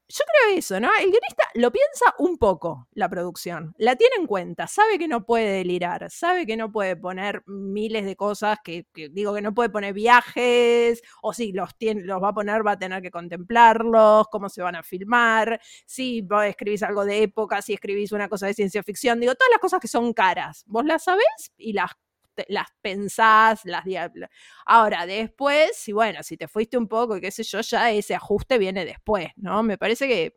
yo 0.08 0.24
creo 0.26 0.58
eso, 0.58 0.78
¿no? 0.78 0.88
El 0.98 1.10
guionista 1.10 1.48
lo 1.54 1.70
piensa 1.70 2.14
un 2.18 2.36
poco, 2.36 2.88
la 2.92 3.08
producción. 3.08 3.74
La 3.78 3.96
tiene 3.96 4.16
en 4.18 4.26
cuenta, 4.26 4.66
sabe 4.66 4.98
que 4.98 5.08
no 5.08 5.24
puede 5.24 5.58
delirar, 5.58 6.10
sabe 6.10 6.46
que 6.46 6.56
no 6.56 6.70
puede 6.70 6.96
poner 6.96 7.42
miles 7.46 8.04
de 8.04 8.14
cosas, 8.14 8.58
que, 8.62 8.86
digo 9.10 9.34
que 9.34 9.40
no 9.42 9.54
puede 9.54 9.70
poner 9.70 9.94
viajes, 9.94 11.02
o 11.22 11.32
si 11.32 11.52
los, 11.52 11.76
tiene, 11.78 12.02
los 12.02 12.22
va 12.22 12.28
a 12.28 12.34
poner, 12.34 12.66
va 12.66 12.72
a 12.72 12.78
tener 12.78 13.00
que 13.00 13.10
contemplarlos, 13.10 14.26
cómo 14.30 14.48
se 14.48 14.62
van 14.62 14.76
a 14.76 14.82
filmar, 14.82 15.60
si 15.86 16.26
escribís 16.46 16.82
algo 16.82 17.04
de 17.04 17.22
época, 17.22 17.62
si 17.62 17.72
escribís 17.72 18.12
una 18.12 18.28
cosa 18.28 18.46
de 18.46 18.54
ciencia 18.54 18.82
ficción, 18.82 19.20
digo, 19.20 19.34
todas 19.34 19.50
las 19.50 19.60
cosas 19.60 19.80
que 19.80 19.88
son 19.88 20.12
caras, 20.12 20.64
vos 20.66 20.84
las 20.84 21.04
sabés 21.04 21.52
y 21.56 21.72
las 21.72 21.92
las 22.48 22.68
pensás, 22.80 23.60
las 23.64 23.84
Ahora, 24.66 25.06
después, 25.06 25.76
si 25.76 25.92
bueno, 25.92 26.22
si 26.22 26.36
te 26.36 26.48
fuiste 26.48 26.76
un 26.76 26.88
poco 26.88 27.16
y 27.16 27.20
qué 27.20 27.30
sé 27.30 27.42
yo, 27.42 27.60
ya 27.60 27.90
ese 27.90 28.14
ajuste 28.14 28.58
viene 28.58 28.84
después, 28.84 29.28
¿no? 29.36 29.62
Me 29.62 29.78
parece 29.78 30.08
que 30.08 30.34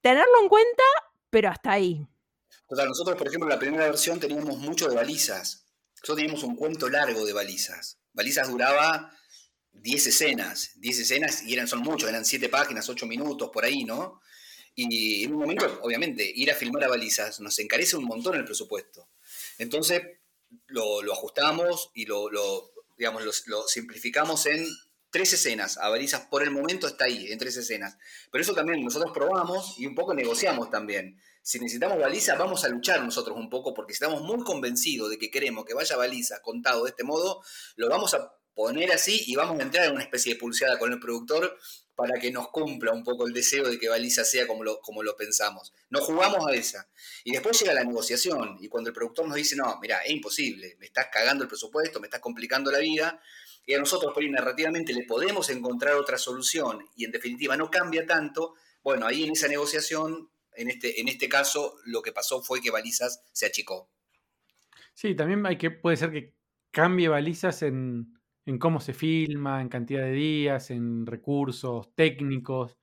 tenerlo 0.00 0.42
en 0.42 0.48
cuenta, 0.48 0.82
pero 1.30 1.48
hasta 1.48 1.72
ahí. 1.72 2.06
Total, 2.68 2.88
nosotros, 2.88 3.16
por 3.16 3.26
ejemplo, 3.26 3.48
en 3.48 3.54
la 3.54 3.58
primera 3.58 3.84
versión 3.86 4.20
teníamos 4.20 4.58
mucho 4.58 4.88
de 4.88 4.94
balizas. 4.94 5.66
Nosotros 5.94 6.16
teníamos 6.16 6.42
un 6.44 6.56
cuento 6.56 6.88
largo 6.88 7.24
de 7.24 7.32
balizas. 7.32 7.98
Balizas 8.12 8.48
duraba 8.48 9.12
10 9.72 10.06
escenas, 10.06 10.72
10 10.76 11.00
escenas 11.00 11.42
y 11.42 11.54
eran, 11.54 11.68
son 11.68 11.80
muchos, 11.80 12.08
eran 12.08 12.24
7 12.24 12.48
páginas, 12.48 12.88
8 12.88 13.06
minutos, 13.06 13.50
por 13.52 13.64
ahí, 13.64 13.84
¿no? 13.84 14.20
Y 14.74 15.24
en 15.24 15.34
un 15.34 15.40
momento, 15.40 15.80
obviamente, 15.82 16.30
ir 16.34 16.50
a 16.50 16.54
filmar 16.54 16.84
a 16.84 16.88
balizas 16.88 17.40
nos 17.40 17.58
encarece 17.58 17.96
un 17.96 18.04
montón 18.04 18.36
el 18.36 18.44
presupuesto. 18.44 19.08
Entonces, 19.58 20.02
lo, 20.66 21.12
ajustamos 21.12 21.90
y 21.94 22.06
lo, 22.06 22.28
digamos, 22.96 23.22
lo, 23.46 23.68
simplificamos 23.68 24.46
en 24.46 24.66
tres 25.10 25.32
escenas. 25.32 25.78
Avarizas 25.78 26.26
por 26.26 26.42
el 26.42 26.50
momento 26.50 26.86
está 26.86 27.04
ahí, 27.06 27.30
en 27.30 27.38
tres 27.38 27.56
escenas. 27.56 27.96
Pero 28.30 28.42
eso 28.42 28.54
también 28.54 28.82
nosotros 28.84 29.12
probamos 29.12 29.78
y 29.78 29.86
un 29.86 29.94
poco 29.94 30.14
negociamos 30.14 30.70
también. 30.70 31.20
Si 31.42 31.58
necesitamos 31.58 31.98
baliza, 31.98 32.36
vamos 32.36 32.64
a 32.64 32.68
luchar 32.68 33.02
nosotros 33.02 33.36
un 33.36 33.48
poco, 33.48 33.74
porque 33.74 33.92
si 33.92 34.02
estamos 34.02 34.22
muy 34.22 34.44
convencidos 34.44 35.10
de 35.10 35.18
que 35.18 35.30
queremos 35.30 35.64
que 35.64 35.74
vaya 35.74 35.96
baliza 35.96 36.42
contado 36.42 36.84
de 36.84 36.90
este 36.90 37.02
modo, 37.02 37.42
lo 37.76 37.88
vamos 37.88 38.14
a 38.14 38.34
poner 38.54 38.92
así 38.92 39.24
y 39.26 39.36
vamos 39.36 39.58
a 39.58 39.62
entrar 39.62 39.86
en 39.86 39.92
una 39.92 40.02
especie 40.02 40.34
de 40.34 40.38
pulseada 40.38 40.78
con 40.78 40.92
el 40.92 41.00
productor 41.00 41.56
para 42.00 42.18
que 42.18 42.32
nos 42.32 42.48
cumpla 42.48 42.92
un 42.92 43.04
poco 43.04 43.26
el 43.26 43.34
deseo 43.34 43.68
de 43.68 43.78
que 43.78 43.90
Baliza 43.90 44.24
sea 44.24 44.46
como 44.46 44.64
lo, 44.64 44.80
como 44.80 45.02
lo 45.02 45.14
pensamos. 45.18 45.74
Nos 45.90 46.00
jugamos 46.00 46.46
a 46.48 46.54
esa. 46.54 46.88
Y 47.24 47.32
después 47.32 47.60
llega 47.60 47.74
la 47.74 47.84
negociación 47.84 48.56
y 48.58 48.68
cuando 48.68 48.88
el 48.88 48.94
productor 48.94 49.28
nos 49.28 49.36
dice, 49.36 49.54
no, 49.54 49.78
mira, 49.82 49.98
es 49.98 50.10
imposible, 50.10 50.76
me 50.80 50.86
estás 50.86 51.08
cagando 51.12 51.44
el 51.44 51.48
presupuesto, 51.48 52.00
me 52.00 52.06
estás 52.06 52.20
complicando 52.20 52.72
la 52.72 52.78
vida, 52.78 53.20
y 53.66 53.74
a 53.74 53.78
nosotros 53.78 54.14
por 54.14 54.22
ahí 54.22 54.30
narrativamente 54.30 54.94
le 54.94 55.04
podemos 55.04 55.50
encontrar 55.50 55.94
otra 55.96 56.16
solución 56.16 56.88
y 56.96 57.04
en 57.04 57.12
definitiva 57.12 57.54
no 57.58 57.70
cambia 57.70 58.06
tanto, 58.06 58.54
bueno, 58.82 59.06
ahí 59.06 59.24
en 59.24 59.32
esa 59.32 59.48
negociación, 59.48 60.30
en 60.54 60.70
este, 60.70 61.02
en 61.02 61.08
este 61.08 61.28
caso, 61.28 61.76
lo 61.84 62.00
que 62.00 62.12
pasó 62.12 62.42
fue 62.42 62.62
que 62.62 62.70
Balizas 62.70 63.22
se 63.32 63.44
achicó. 63.44 63.90
Sí, 64.94 65.14
también 65.14 65.44
hay 65.44 65.58
que, 65.58 65.70
puede 65.70 65.98
ser 65.98 66.12
que 66.12 66.34
cambie 66.70 67.08
Balizas 67.08 67.62
en 67.62 68.19
en 68.50 68.58
cómo 68.58 68.80
se 68.80 68.92
filma, 68.92 69.62
en 69.62 69.68
cantidad 69.68 70.02
de 70.02 70.10
días, 70.10 70.70
en 70.70 71.06
recursos 71.06 71.94
técnicos, 71.94 72.76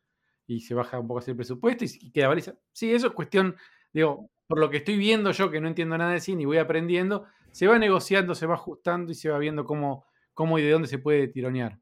y 0.47 0.61
se 0.61 0.73
baja 0.73 0.97
un 0.97 1.07
poco 1.07 1.19
así 1.19 1.31
el 1.31 1.37
presupuesto 1.37 1.83
y, 1.83 2.09
queda 2.11 2.29
baliza. 2.29 2.55
Sí, 2.71 2.93
eso 2.93 3.07
es 3.07 3.13
cuestión, 3.13 3.55
digo, 3.91 4.29
por 4.47 4.59
lo 4.59 4.69
que 4.69 4.77
estoy 4.77 4.97
viendo 4.97 5.31
yo, 5.31 5.51
que 5.51 5.59
no 5.59 5.67
entiendo 5.67 5.97
nada 5.97 6.13
de 6.13 6.21
cine 6.21 6.43
y 6.43 6.45
voy 6.45 6.57
aprendiendo, 6.57 7.25
se 7.51 7.67
va 7.67 7.77
negociando, 7.79 8.33
se 8.33 8.45
va 8.45 8.53
ajustando 8.53 9.11
y 9.11 9.15
se 9.15 9.29
va 9.29 9.37
viendo 9.39 9.65
cómo, 9.65 10.05
cómo 10.33 10.57
y 10.57 10.63
de 10.63 10.71
dónde 10.71 10.87
se 10.87 10.99
puede 10.99 11.27
tironear. 11.27 11.79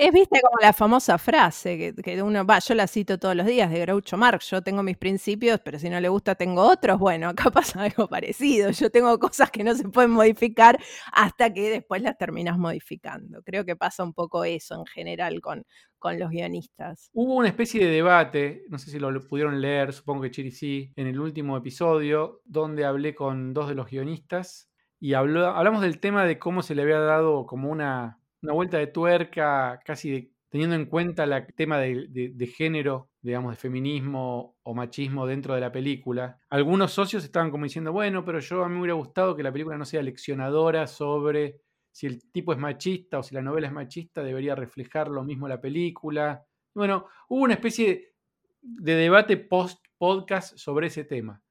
Es, 0.00 0.12
viste, 0.12 0.40
como 0.40 0.58
la 0.62 0.72
famosa 0.72 1.18
frase 1.18 1.92
que, 2.04 2.22
uno 2.22 2.46
va, 2.46 2.60
yo 2.60 2.72
la 2.74 2.86
cito 2.86 3.18
todos 3.18 3.34
los 3.34 3.46
días 3.46 3.68
de 3.68 3.80
Groucho 3.80 4.16
Marx, 4.16 4.48
yo 4.48 4.62
tengo 4.62 4.80
mis 4.84 4.96
principios, 4.96 5.58
pero 5.64 5.76
si 5.76 5.90
no 5.90 6.00
le 6.00 6.08
gusta 6.08 6.36
tengo 6.36 6.62
otros. 6.62 7.00
Bueno, 7.00 7.28
acá 7.30 7.50
pasa 7.50 7.82
algo 7.82 8.06
parecido. 8.06 8.70
Yo 8.70 8.90
tengo 8.90 9.18
cosas 9.18 9.50
que 9.50 9.64
no 9.64 9.74
se 9.74 9.88
pueden 9.88 10.12
modificar 10.12 10.78
hasta 11.12 11.52
que 11.52 11.68
después 11.68 12.00
las 12.00 12.16
terminas 12.16 12.56
modificando. 12.56 13.42
Creo 13.42 13.64
que 13.64 13.74
pasa 13.74 14.04
un 14.04 14.12
poco 14.12 14.44
eso 14.44 14.76
en 14.76 14.86
general 14.86 15.40
con, 15.40 15.64
con 15.98 16.16
los 16.16 16.30
guionistas. 16.30 17.10
Hubo 17.12 17.34
una 17.34 17.48
especie 17.48 17.84
de 17.84 17.90
debate, 17.90 18.66
no 18.68 18.78
sé 18.78 18.92
si 18.92 19.00
lo 19.00 19.10
pudieron 19.26 19.60
leer, 19.60 19.92
supongo 19.92 20.22
que 20.22 20.30
Chiri 20.30 20.52
sí, 20.52 20.92
en 20.94 21.08
el 21.08 21.18
último 21.18 21.56
episodio, 21.56 22.40
donde 22.44 22.84
hablé 22.84 23.16
con 23.16 23.52
dos 23.52 23.68
de 23.68 23.74
los 23.74 23.90
guionistas 23.90 24.70
y 25.00 25.14
hablamos 25.14 25.80
del 25.82 25.98
tema 25.98 26.24
de 26.24 26.38
cómo 26.38 26.62
se 26.62 26.76
le 26.76 26.82
había 26.82 27.00
dado 27.00 27.46
como 27.46 27.68
una 27.68 28.17
una 28.42 28.52
vuelta 28.52 28.78
de 28.78 28.86
tuerca, 28.88 29.80
casi 29.84 30.32
teniendo 30.48 30.76
en 30.76 30.86
cuenta 30.86 31.24
el 31.24 31.46
tema 31.54 31.78
de, 31.78 32.52
género, 32.56 33.10
digamos, 33.20 33.52
de 33.52 33.56
feminismo 33.56 34.56
o 34.62 34.74
machismo 34.74 35.26
dentro 35.26 35.54
de 35.54 35.60
la 35.60 35.72
película. 35.72 36.38
Algunos 36.48 36.92
socios 36.92 37.24
estaban 37.24 37.50
como 37.50 37.64
diciendo, 37.64 37.92
bueno, 37.92 38.24
pero 38.24 38.38
yo 38.40 38.64
a 38.64 38.68
mí 38.68 38.74
me 38.74 38.80
hubiera 38.80 38.94
gustado 38.94 39.36
que 39.36 39.42
la 39.42 39.52
película 39.52 39.76
no 39.76 39.84
sea 39.84 40.02
leccionadora 40.02 40.86
sobre 40.86 41.60
si 41.90 42.06
el 42.06 42.30
tipo 42.30 42.52
es 42.52 42.58
machista 42.58 43.18
o 43.18 43.22
si 43.22 43.34
la 43.34 43.42
novela 43.42 43.66
es 43.66 43.72
machista, 43.72 44.22
debería 44.22 44.54
reflejar 44.54 45.08
lo 45.08 45.24
mismo 45.24 45.48
la 45.48 45.60
película. 45.60 46.46
Bueno, 46.74 47.06
hubo 47.28 47.42
una 47.42 47.54
especie 47.54 48.14
de 48.62 48.94
debate 48.94 49.36
post-podcast 49.36 50.56
sobre 50.56 50.86
ese 50.86 51.04
tema. 51.04 51.42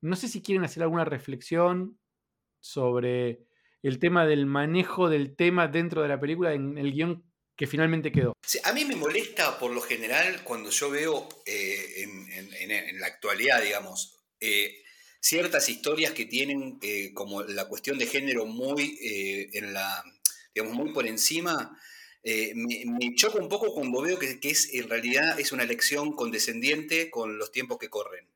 No 0.00 0.16
sé 0.16 0.28
si 0.28 0.42
quieren 0.42 0.64
hacer 0.64 0.82
alguna 0.82 1.04
reflexión 1.04 1.98
sobre 2.60 3.46
el 3.84 3.98
tema 3.98 4.26
del 4.26 4.46
manejo 4.46 5.10
del 5.10 5.36
tema 5.36 5.68
dentro 5.68 6.02
de 6.02 6.08
la 6.08 6.18
película 6.18 6.54
en 6.54 6.78
el 6.78 6.92
guion 6.92 7.22
que 7.54 7.66
finalmente 7.66 8.10
quedó. 8.10 8.32
a 8.64 8.72
mí 8.72 8.84
me 8.86 8.96
molesta 8.96 9.58
por 9.58 9.70
lo 9.70 9.82
general 9.82 10.42
cuando 10.42 10.70
yo 10.70 10.90
veo 10.90 11.28
eh, 11.44 12.02
en, 12.02 12.98
la 12.98 13.06
actualidad, 13.06 13.62
digamos, 13.62 14.16
eh, 14.40 14.82
ciertas 15.20 15.68
historias 15.68 16.12
que 16.12 16.24
tienen 16.24 16.78
eh, 16.82 17.12
como 17.12 17.42
la 17.42 17.68
cuestión 17.68 17.98
de 17.98 18.06
género 18.06 18.46
muy 18.46 18.98
en 19.52 19.74
la, 19.74 20.02
digamos, 20.54 20.74
muy 20.74 20.92
por 20.92 21.06
encima. 21.06 21.78
Me, 22.24 22.84
me, 22.86 23.14
choca 23.14 23.38
un 23.38 23.50
poco 23.50 23.74
cuando 23.74 24.00
veo 24.00 24.18
que, 24.18 24.40
que, 24.40 24.50
es 24.50 24.72
en 24.72 24.88
realidad 24.88 25.38
es 25.38 25.52
una 25.52 25.64
lección 25.64 26.16
condescendiente 26.16 27.10
con 27.10 27.36
los 27.36 27.52
tiempos 27.52 27.76
que 27.78 27.90
corren. 27.90 28.26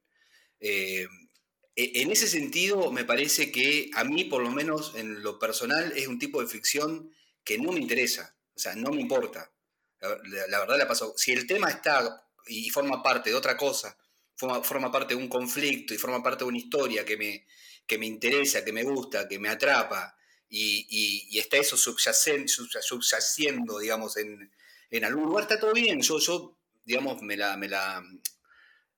E, 1.79 2.03
en 2.03 2.11
ese 2.11 2.27
sentido, 2.27 2.91
me 2.91 3.05
parece 3.05 3.53
que 3.53 3.89
a 3.95 4.03
mí, 4.03 4.25
por 4.25 4.43
lo 4.43 4.51
menos 4.51 4.95
en 4.97 5.23
lo 5.23 5.39
personal, 5.39 5.93
es 5.95 6.09
un 6.09 6.19
tipo 6.19 6.41
de 6.41 6.49
ficción 6.49 7.15
que 7.45 7.57
no 7.57 7.71
me 7.71 7.79
interesa, 7.79 8.35
o 8.57 8.59
sea, 8.59 8.75
no 8.75 8.91
me 8.91 9.01
importa. 9.01 9.53
La, 10.01 10.59
verdad 10.59 10.77
la 10.77 10.89
pasó. 10.89 11.15
Si 11.17 11.33
el 11.33 11.47
tema 11.47 11.71
está 11.71 12.27
y 12.49 12.69
forma 12.71 13.01
parte 13.01 13.31
de 13.31 13.37
otra 13.37 13.57
cosa, 13.57 13.97
forma, 14.35 14.91
parte 14.91 15.15
de 15.15 15.21
un 15.21 15.29
conflicto 15.29 15.95
y 15.95 15.99
forma 15.99 16.21
parte 16.21 16.45
de 16.45 16.49
una 16.49 16.59
historia 16.59 17.05
que 17.05 17.17
me, 17.17 17.47
que 17.87 17.97
me 17.97 18.07
interesa, 18.07 18.65
que 18.65 18.73
me 18.73 18.83
gusta, 18.83 19.29
que 19.29 19.39
me 19.39 19.49
atrapa, 19.49 20.17
y, 20.49 21.39
está 21.39 21.59
eso 21.59 21.77
subyaciendo, 21.77 23.79
digamos, 23.79 24.17
en, 24.17 24.51
en, 24.91 25.05
algún 25.05 25.27
lugar, 25.27 25.45
está 25.45 25.61
todo 25.61 25.75
bien. 25.75 26.03
Yo, 26.03 26.19
yo 26.19 26.57
digamos, 26.85 27.23
me 27.23 27.37
la, 27.37 27.57
me 27.57 27.69
la, 27.69 28.03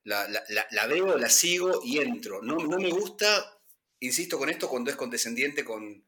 la, 0.05 0.87
veo, 0.89 1.19
la 1.19 1.29
sigo 1.29 1.81
y 1.85 1.99
entro. 1.99 2.43
No, 2.43 2.57
no, 2.57 2.79
me 2.79 2.91
gusta, 2.91 3.59
insisto 4.01 4.39
con 4.39 4.51
esto, 4.51 4.69
cuando 4.69 4.91
es 4.91 4.97
condescendiente 4.97 5.65
con, 5.65 6.05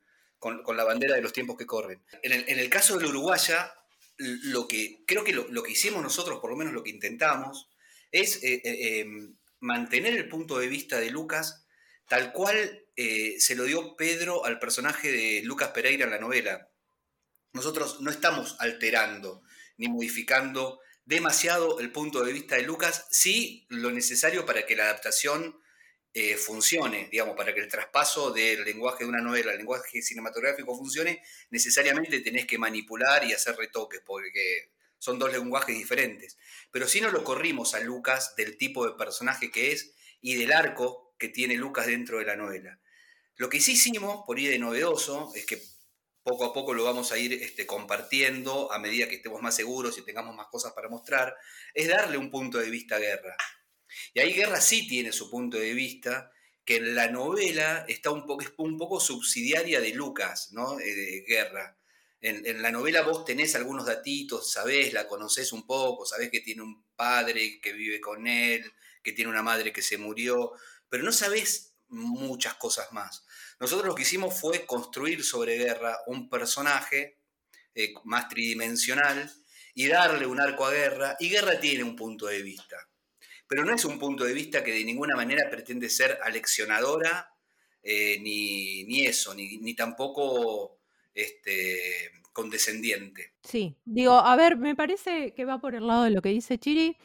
la 0.77 0.85
bandera 0.85 1.15
de 1.15 1.23
los 1.23 1.33
tiempos 1.33 1.57
que 1.57 1.67
corren. 1.67 2.03
En 2.23 2.33
el, 2.33 2.45
en 2.49 2.59
el 2.59 2.69
caso 2.69 2.97
del 2.97 3.09
Uruguaya, 3.09 3.73
lo 4.17 4.69
que 4.69 5.03
creo 5.07 5.25
que 5.25 5.33
lo, 5.33 5.63
que 5.63 5.73
hicimos 5.73 6.03
nosotros, 6.03 6.41
por 6.41 6.51
lo 6.51 6.57
menos 6.57 6.73
lo 6.73 6.83
que 6.83 6.91
intentamos, 6.91 7.69
es 8.11 8.43
eh, 8.43 8.61
eh, 8.65 9.01
em, 9.01 9.37
mantener 9.61 10.15
el 10.15 10.29
punto 10.29 10.59
de 10.59 10.67
vista 10.67 11.01
de 11.01 11.11
Lucas 11.11 11.67
tal 12.09 12.33
cual 12.33 12.85
eh, 12.97 13.37
se 13.39 13.55
lo 13.55 13.65
dio 13.65 13.97
Pedro 13.97 14.45
al 14.45 14.59
personaje 14.59 15.11
de 15.11 15.43
Lucas 15.45 15.71
Pereira 15.71 16.05
en 16.05 16.11
la 16.11 16.19
novela. 16.19 16.69
Nosotros 17.53 18.01
no 18.01 18.11
estamos 18.11 18.57
alterando 18.59 19.43
ni 19.79 19.89
modificando 19.89 20.81
demasiado 21.05 21.81
el 21.81 21.91
punto 21.91 22.25
de 22.25 22.33
vista 22.33 22.57
de 22.57 22.63
Lucas, 22.63 23.07
sí 23.11 23.67
lo 23.69 23.91
necesario 23.91 24.47
para 24.47 24.67
que 24.67 24.77
la 24.77 24.85
adaptación 24.85 25.61
eh, 26.15 26.37
funcione, 26.37 27.09
digamos, 27.11 27.37
para 27.37 27.55
que 27.55 27.61
el 27.61 27.69
traspaso 27.69 28.33
del 28.33 28.65
lenguaje 28.65 29.05
de 29.05 29.11
una 29.11 29.23
novela 29.23 29.53
al 29.53 29.59
lenguaje 29.59 30.03
cinematográfico 30.03 30.77
funcione, 30.77 31.23
necesariamente 31.51 32.21
tenés 32.21 32.47
que 32.47 32.59
manipular 32.59 33.25
y 33.25 33.33
hacer 33.33 33.57
retoques, 33.57 34.03
porque 34.05 34.73
son 34.99 35.19
dos 35.19 35.33
lenguajes 35.33 35.77
diferentes. 35.77 36.37
Pero 36.71 36.87
si 36.87 37.01
no 37.01 37.11
lo 37.11 37.25
corrimos 37.25 37.75
a 37.75 37.81
Lucas 37.81 38.37
del 38.37 38.59
tipo 38.59 38.87
de 38.87 38.93
personaje 38.93 39.51
que 39.51 39.73
es 39.73 39.95
y 40.21 40.35
del 40.35 40.53
arco 40.53 41.15
que 41.19 41.29
tiene 41.29 41.57
Lucas 41.57 41.87
dentro 41.87 42.19
de 42.19 42.27
la 42.27 42.37
novela. 42.37 42.79
Lo 43.37 43.49
que 43.49 43.61
sí 43.61 43.73
hicimos, 43.73 44.25
por 44.27 44.39
ir 44.39 44.51
de 44.51 44.59
novedoso, 44.59 45.33
es 45.35 45.47
que 45.47 45.63
poco 46.23 46.45
a 46.45 46.53
poco 46.53 46.75
lo 46.75 46.85
vamos 46.85 47.13
a 47.13 47.19
ir 47.19 47.33
este, 47.33 47.67
compartiendo 47.67 48.73
a 48.73 48.79
medida 48.79 49.09
que 49.09 49.17
estemos 49.17 49.43
más 49.43 49.57
seguros 49.57 49.99
y 49.99 50.03
tengamos 50.03 50.35
más 50.35 50.47
cosas 50.49 50.73
para 50.73 50.89
mostrar, 50.89 51.37
es 51.75 51.89
darle 51.89 52.17
un 52.17 52.31
punto 52.31 52.59
de 52.59 52.71
vista 52.71 52.97
a 52.97 53.01
Guerra. 53.01 53.37
Y 54.15 54.21
ahí 54.21 54.33
Guerra 54.33 54.61
sí 54.61 54.87
tiene 54.87 55.13
su 55.13 55.31
punto 55.31 55.59
de 55.59 55.75
vista, 55.75 56.31
que 56.65 56.77
en 56.77 56.95
la 56.95 57.09
novela 57.09 57.85
está 57.89 58.11
un 58.11 58.27
poco, 58.27 58.43
es 58.43 58.53
un 58.57 58.79
poco 58.79 59.01
subsidiaria 59.01 59.81
de 59.81 59.93
Lucas, 59.95 60.53
¿no? 60.53 60.79
Eh, 60.79 61.25
Guerra. 61.27 61.77
En, 62.21 62.63
la 62.63 62.71
novela 62.71 63.03
vos 63.03 63.25
tenés 63.25 63.57
algunos 63.57 63.85
datitos, 63.85 64.53
sabés, 64.53 64.93
la 64.93 65.09
conocés 65.09 65.53
un 65.53 65.67
poco, 65.67 66.07
sabés 66.07 66.31
que 66.31 66.41
tiene 66.41 66.63
un 66.63 66.85
padre 66.95 67.61
que 67.61 67.73
vive 67.73 68.01
con 68.01 68.29
él, 68.29 68.73
que 69.03 69.11
tiene 69.11 69.29
una 69.29 69.43
madre 69.43 69.73
que 69.73 69.83
se 69.83 69.99
murió, 69.99 70.53
pero 70.89 71.03
no 71.03 71.11
sabés 71.11 71.75
muchas 71.89 72.55
cosas 72.55 72.93
más. 72.93 73.25
Nosotros 73.63 73.87
lo 73.87 73.95
que 73.95 74.03
hicimos 74.03 74.41
fue 74.41 74.67
construir 74.67 75.23
sobre 75.23 75.57
Guerra 75.57 75.97
un 76.09 76.29
personaje 76.29 77.21
eh, 77.77 77.95
más 78.03 78.29
tridimensional 78.29 79.33
y 79.73 79.87
darle 79.87 80.27
un 80.27 80.41
arco 80.41 80.67
a 80.67 80.73
Guerra, 80.73 81.17
y 81.21 81.29
Guerra 81.29 81.61
tiene 81.61 81.85
un 81.85 81.95
punto 81.95 82.27
de 82.27 82.43
vista. 82.43 82.77
Pero 83.47 83.65
no 83.65 83.73
es 83.73 83.85
un 83.85 84.01
punto 84.01 84.25
de 84.25 84.35
vista 84.35 84.65
que 84.65 84.73
de 84.73 84.83
ninguna 84.83 85.15
manera 85.15 85.49
pretende 85.49 85.89
ser 85.89 86.19
aleccionadora, 86.25 87.33
eh, 87.85 88.19
ni, 88.21 89.07
eso, 89.07 89.33
ni, 89.33 89.75
tampoco 89.77 90.81
este, 91.15 92.11
condescendiente. 92.33 93.35
Sí, 93.45 93.77
digo, 93.85 94.15
a 94.15 94.35
ver, 94.35 94.57
me 94.57 94.75
parece 94.75 95.35
que 95.35 95.45
va 95.45 95.61
por 95.61 95.77
el 95.77 95.87
lado 95.87 96.03
de 96.03 96.11
lo 96.11 96.21
que 96.21 96.31
dice 96.31 96.59
Chiri. 96.59 96.97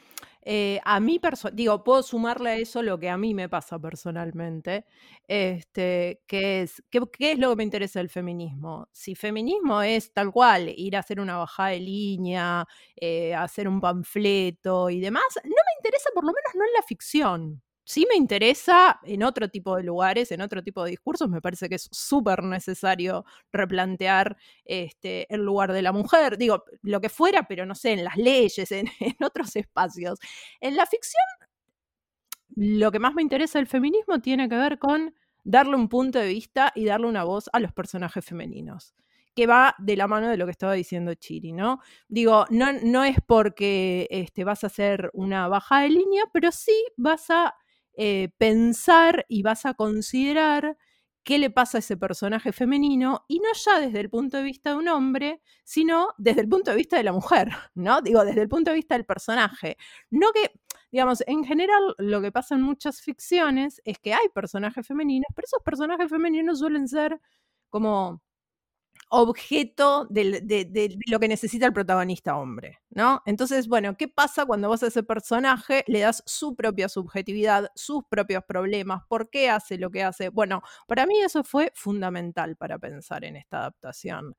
Eh, 0.49 0.79
a 0.85 1.01
mí, 1.01 1.19
digo, 1.51 1.83
puedo 1.83 2.01
sumarle 2.01 2.49
a 2.51 2.55
eso 2.55 2.81
lo 2.81 2.97
que 2.97 3.09
a 3.09 3.17
mí 3.17 3.33
me 3.33 3.49
pasa 3.49 3.77
personalmente, 3.79 4.85
este, 5.27 6.21
que 6.25 6.61
es, 6.61 6.81
¿qué, 6.89 6.99
es 7.33 7.37
lo 7.37 7.49
que 7.49 7.55
me 7.57 7.63
interesa 7.65 7.99
del 7.99 8.09
feminismo? 8.09 8.87
Si 8.93 9.13
feminismo 9.13 9.81
es 9.81 10.13
tal 10.13 10.31
cual, 10.31 10.69
ir 10.69 10.95
a 10.95 10.99
hacer 10.99 11.19
una 11.19 11.35
bajada 11.35 11.71
de 11.71 11.81
línea, 11.81 12.65
eh, 12.95 13.35
hacer 13.35 13.67
un 13.67 13.81
panfleto 13.81 14.89
y 14.89 15.01
demás, 15.01 15.25
no 15.43 15.49
me 15.49 15.79
interesa 15.79 16.11
por 16.13 16.23
lo 16.23 16.29
menos 16.29 16.55
no 16.55 16.63
en 16.63 16.73
la 16.73 16.81
ficción 16.83 17.61
sí 17.87 18.05
me 18.09 18.17
interesa 18.17 18.99
en 19.03 19.23
otro 19.23 19.47
tipo 19.47 19.77
de 19.77 19.83
lugares, 19.83 20.33
en 20.33 20.41
otro 20.41 20.61
tipo 20.61 20.83
de 20.83 20.89
discursos, 20.89 21.29
me 21.29 21.39
parece 21.39 21.69
que 21.69 21.75
es 21.75 21.87
súper 21.89 22.43
necesario 22.43 23.23
replantear 23.49 24.35
este, 24.65 25.33
el 25.33 25.45
lugar 25.45 25.71
de 25.71 25.81
la 25.81 25.93
mujer, 25.93 26.37
digo, 26.37 26.65
lo 26.81 26.99
que 26.99 27.07
fuera, 27.07 27.47
pero 27.47 27.65
no 27.65 27.75
sé, 27.75 27.93
en 27.93 28.03
las 28.03 28.17
leyes, 28.17 28.69
en, 28.73 28.89
otros 29.21 29.55
espacios. 29.55 30.19
En 30.59 30.75
la 30.75 30.85
ficción, 30.85 31.23
lo 32.57 32.91
que 32.91 32.99
más 32.99 33.13
me 33.13 33.21
interesa 33.21 33.57
del 33.57 33.67
feminismo 33.67 34.19
tiene 34.19 34.49
que 34.49 34.57
ver 34.57 34.79
con 34.79 35.15
darle 35.45 35.77
un 35.77 35.87
punto 35.87 36.19
de 36.19 36.27
vista 36.27 36.73
y 36.75 36.83
darle 36.83 37.07
una 37.07 37.23
voz 37.23 37.49
a 37.53 37.59
los 37.61 37.71
personajes 37.71 38.25
femeninos 38.25 38.93
que 39.33 39.47
va 39.47 39.75
de 39.77 39.95
la 39.95 40.07
mano 40.07 40.29
de 40.29 40.35
lo 40.35 40.45
que 40.45 40.51
estaba 40.51 40.73
diciendo 40.73 41.13
Chiri, 41.13 41.53
¿no? 41.53 41.79
Digo, 42.07 42.45
no, 42.49 42.73
no 42.73 43.03
es 43.03 43.17
porque 43.25 44.07
este, 44.09 44.43
vas 44.43 44.63
a 44.63 44.67
hacer 44.67 45.11
una 45.13 45.47
baja 45.47 45.81
de 45.81 45.89
línea, 45.89 46.23
pero 46.33 46.51
sí 46.51 46.73
vas 46.97 47.29
a 47.29 47.55
eh, 47.97 48.29
pensar 48.37 49.25
y 49.27 49.41
vas 49.43 49.65
a 49.65 49.73
considerar 49.73 50.77
qué 51.23 51.39
le 51.39 51.49
pasa 51.49 51.77
a 51.77 51.79
ese 51.79 51.97
personaje 51.97 52.53
femenino 52.53 53.25
y 53.27 53.39
no 53.39 53.49
ya 53.53 53.81
desde 53.81 53.99
el 53.99 54.09
punto 54.09 54.37
de 54.37 54.43
vista 54.43 54.69
de 54.69 54.77
un 54.77 54.87
hombre, 54.87 55.41
sino 55.65 56.09
desde 56.17 56.41
el 56.41 56.47
punto 56.47 56.71
de 56.71 56.77
vista 56.77 56.95
de 56.95 57.03
la 57.03 57.11
mujer, 57.11 57.49
¿no? 57.75 58.01
Digo, 58.01 58.23
desde 58.23 58.43
el 58.43 58.47
punto 58.47 58.71
de 58.71 58.75
vista 58.75 58.95
del 58.95 59.05
personaje. 59.05 59.77
No 60.09 60.31
que, 60.31 60.51
digamos, 60.89 61.21
en 61.27 61.43
general 61.43 61.95
lo 61.97 62.21
que 62.21 62.31
pasa 62.31 62.55
en 62.55 62.61
muchas 62.61 63.01
ficciones 63.01 63.81
es 63.83 63.99
que 63.99 64.13
hay 64.13 64.29
personajes 64.33 64.87
femeninos, 64.87 65.27
pero 65.35 65.45
esos 65.45 65.61
personajes 65.63 66.09
femeninos 66.09 66.59
suelen 66.59 66.87
ser 66.87 67.19
como 67.69 68.21
objeto 69.09 70.05
de, 70.09 70.97
lo 71.07 71.19
que 71.19 71.27
necesita 71.27 71.65
el 71.65 71.73
protagonista 71.73 72.37
hombre, 72.37 72.79
¿no? 72.89 73.21
Entonces, 73.25 73.67
bueno, 73.67 73.95
¿qué 73.95 74.07
pasa 74.07 74.45
cuando 74.45 74.67
vos 74.67 74.83
a 74.83 74.87
ese 74.87 75.03
personaje 75.03 75.83
le 75.87 75.99
das 76.01 76.23
su 76.25 76.55
propia 76.55 76.89
subjetividad, 76.89 77.71
sus 77.75 78.03
propios 78.09 78.43
problemas, 78.43 79.03
por 79.07 79.29
qué 79.29 79.49
hace 79.49 79.77
lo 79.77 79.91
que 79.91 80.03
hace? 80.03 80.29
Bueno, 80.29 80.61
para 80.87 81.05
mí 81.05 81.21
eso 81.21 81.43
fue 81.43 81.71
fundamental 81.75 82.55
para 82.57 82.77
pensar 82.79 83.23
en 83.23 83.37
esta 83.37 83.59
adaptación. 83.59 84.35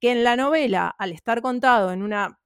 Que 0.00 0.12
en 0.12 0.22
la 0.24 0.36
novela, 0.36 0.94
al 0.98 1.12
estar 1.12 1.42
contado 1.42 1.92
en 1.92 2.02
una 2.02 2.38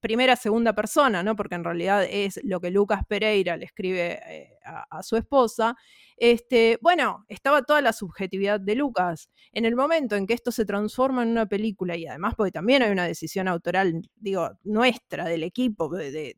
primera, 0.00 0.36
segunda 0.36 0.74
persona, 0.74 1.22
¿no? 1.22 1.36
Porque 1.36 1.54
en 1.54 1.64
realidad 1.64 2.04
es 2.04 2.40
lo 2.44 2.60
que 2.60 2.70
Lucas 2.70 3.02
Pereira 3.06 3.56
le 3.56 3.66
escribe 3.66 4.20
eh, 4.26 4.58
a, 4.64 5.02
su 5.02 5.16
esposa. 5.16 5.76
Este, 6.16 6.78
bueno, 6.80 7.24
estaba 7.28 7.62
toda 7.62 7.80
la 7.80 7.92
subjetividad 7.92 8.60
de 8.60 8.76
Lucas. 8.76 9.28
En 9.52 9.64
el 9.64 9.74
momento 9.74 10.16
en 10.16 10.26
que 10.26 10.34
esto 10.34 10.52
se 10.52 10.64
transforma 10.64 11.22
en 11.22 11.30
una 11.30 11.46
película, 11.46 11.96
y 11.96 12.06
además 12.06 12.34
porque 12.36 12.52
también 12.52 12.82
hay 12.82 12.92
una 12.92 13.06
decisión 13.06 13.48
autoral, 13.48 14.00
digo, 14.14 14.50
nuestra, 14.62 15.24
del 15.24 15.42
equipo, 15.42 15.88
de, 15.88 16.36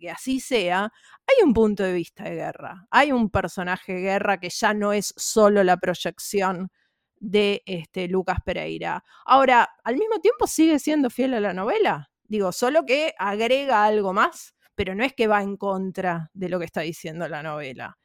que 0.00 0.10
así 0.10 0.40
sea, 0.40 0.92
hay 1.26 1.44
un 1.44 1.54
punto 1.54 1.82
de 1.82 1.92
vista 1.92 2.24
de 2.24 2.34
guerra. 2.34 2.86
Hay 2.90 3.12
un 3.12 3.30
personaje 3.30 3.94
de 3.94 4.00
guerra 4.00 4.38
que 4.38 4.50
ya 4.50 4.74
no 4.74 4.92
es 4.92 5.14
solo 5.16 5.64
la 5.64 5.78
proyección 5.78 6.70
de 7.16 7.62
este, 7.66 8.08
Lucas 8.08 8.38
Pereira. 8.44 9.02
Ahora, 9.24 9.68
al 9.84 9.96
mismo 9.96 10.20
tiempo 10.20 10.46
sigue 10.46 10.78
siendo 10.78 11.10
fiel 11.10 11.34
a 11.34 11.40
la 11.40 11.54
novela. 11.54 12.10
Digo, 12.24 12.52
solo 12.52 12.84
que 12.84 13.14
agrega 13.18 13.84
algo 13.84 14.12
más, 14.12 14.54
pero 14.74 14.94
no 14.94 15.02
es 15.02 15.14
que 15.14 15.26
va 15.26 15.42
en 15.42 15.56
contra 15.56 16.30
de 16.34 16.48
lo 16.48 16.58
que 16.58 16.66
está 16.66 16.82
diciendo 16.82 17.26
la 17.28 17.42
novela. 17.42 17.98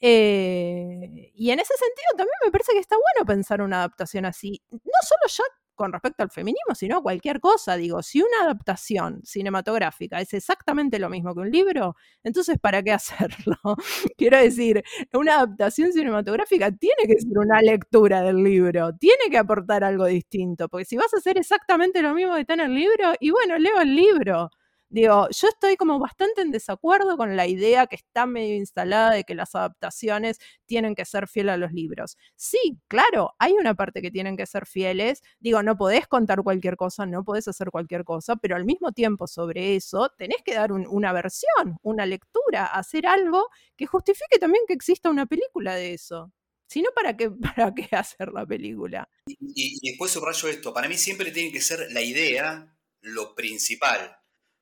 Eh, 0.00 1.32
y 1.34 1.50
en 1.50 1.58
ese 1.60 1.74
sentido 1.76 2.08
también 2.16 2.34
me 2.44 2.50
parece 2.50 2.72
que 2.72 2.78
está 2.80 2.96
bueno 2.96 3.26
pensar 3.26 3.62
una 3.62 3.78
adaptación 3.78 4.24
así, 4.26 4.60
no 4.70 4.78
solo 5.02 5.20
ya 5.28 5.44
con 5.76 5.92
respecto 5.92 6.22
al 6.22 6.30
feminismo, 6.30 6.74
sino 6.74 7.02
cualquier 7.02 7.38
cosa. 7.40 7.76
Digo, 7.76 8.02
si 8.02 8.20
una 8.22 8.44
adaptación 8.44 9.20
cinematográfica 9.24 10.20
es 10.20 10.32
exactamente 10.34 10.98
lo 10.98 11.08
mismo 11.10 11.34
que 11.34 11.40
un 11.40 11.50
libro, 11.50 11.94
entonces 12.24 12.58
¿para 12.58 12.82
qué 12.82 12.92
hacerlo? 12.92 13.56
Quiero 14.16 14.38
decir, 14.38 14.82
una 15.12 15.36
adaptación 15.36 15.92
cinematográfica 15.92 16.72
tiene 16.72 17.02
que 17.06 17.20
ser 17.20 17.38
una 17.38 17.60
lectura 17.60 18.22
del 18.22 18.42
libro, 18.42 18.94
tiene 18.96 19.24
que 19.30 19.38
aportar 19.38 19.84
algo 19.84 20.06
distinto, 20.06 20.68
porque 20.68 20.84
si 20.86 20.96
vas 20.96 21.12
a 21.14 21.18
hacer 21.18 21.38
exactamente 21.38 22.02
lo 22.02 22.14
mismo 22.14 22.34
que 22.34 22.40
está 22.40 22.54
en 22.54 22.60
el 22.60 22.74
libro, 22.74 23.12
y 23.20 23.30
bueno, 23.30 23.58
leo 23.58 23.80
el 23.80 23.94
libro. 23.94 24.50
Digo, 24.88 25.28
yo 25.30 25.48
estoy 25.48 25.76
como 25.76 25.98
bastante 25.98 26.42
en 26.42 26.52
desacuerdo 26.52 27.16
con 27.16 27.36
la 27.36 27.48
idea 27.48 27.88
que 27.88 27.96
está 27.96 28.24
medio 28.24 28.54
instalada 28.54 29.10
de 29.10 29.24
que 29.24 29.34
las 29.34 29.54
adaptaciones 29.56 30.38
tienen 30.64 30.94
que 30.94 31.04
ser 31.04 31.26
fieles 31.26 31.54
a 31.54 31.56
los 31.56 31.72
libros. 31.72 32.16
Sí, 32.36 32.78
claro, 32.86 33.34
hay 33.40 33.52
una 33.54 33.74
parte 33.74 34.00
que 34.00 34.12
tienen 34.12 34.36
que 34.36 34.46
ser 34.46 34.64
fieles. 34.64 35.22
Digo, 35.40 35.62
no 35.64 35.76
podés 35.76 36.06
contar 36.06 36.42
cualquier 36.44 36.76
cosa, 36.76 37.04
no 37.04 37.24
podés 37.24 37.48
hacer 37.48 37.70
cualquier 37.72 38.04
cosa, 38.04 38.36
pero 38.36 38.54
al 38.54 38.64
mismo 38.64 38.92
tiempo 38.92 39.26
sobre 39.26 39.74
eso 39.74 40.08
tenés 40.16 40.42
que 40.44 40.54
dar 40.54 40.70
una 40.72 41.12
versión, 41.12 41.78
una 41.82 42.06
lectura, 42.06 42.66
hacer 42.66 43.08
algo 43.08 43.48
que 43.76 43.86
justifique 43.86 44.38
también 44.38 44.64
que 44.68 44.74
exista 44.74 45.10
una 45.10 45.26
película 45.26 45.74
de 45.74 45.94
eso. 45.94 46.32
Si 46.68 46.80
no, 46.80 46.90
¿para 46.94 47.16
qué, 47.16 47.30
¿para 47.56 47.74
qué 47.74 47.88
hacer 47.90 48.32
la 48.32 48.46
película? 48.46 49.08
Y, 49.26 49.78
y 49.82 49.90
después 49.90 50.12
subrayo 50.12 50.48
esto, 50.48 50.72
para 50.72 50.88
mí 50.88 50.96
siempre 50.96 51.32
tiene 51.32 51.50
que 51.50 51.60
ser 51.60 51.88
la 51.90 52.02
idea 52.02 52.72
lo 53.00 53.34
principal 53.34 54.16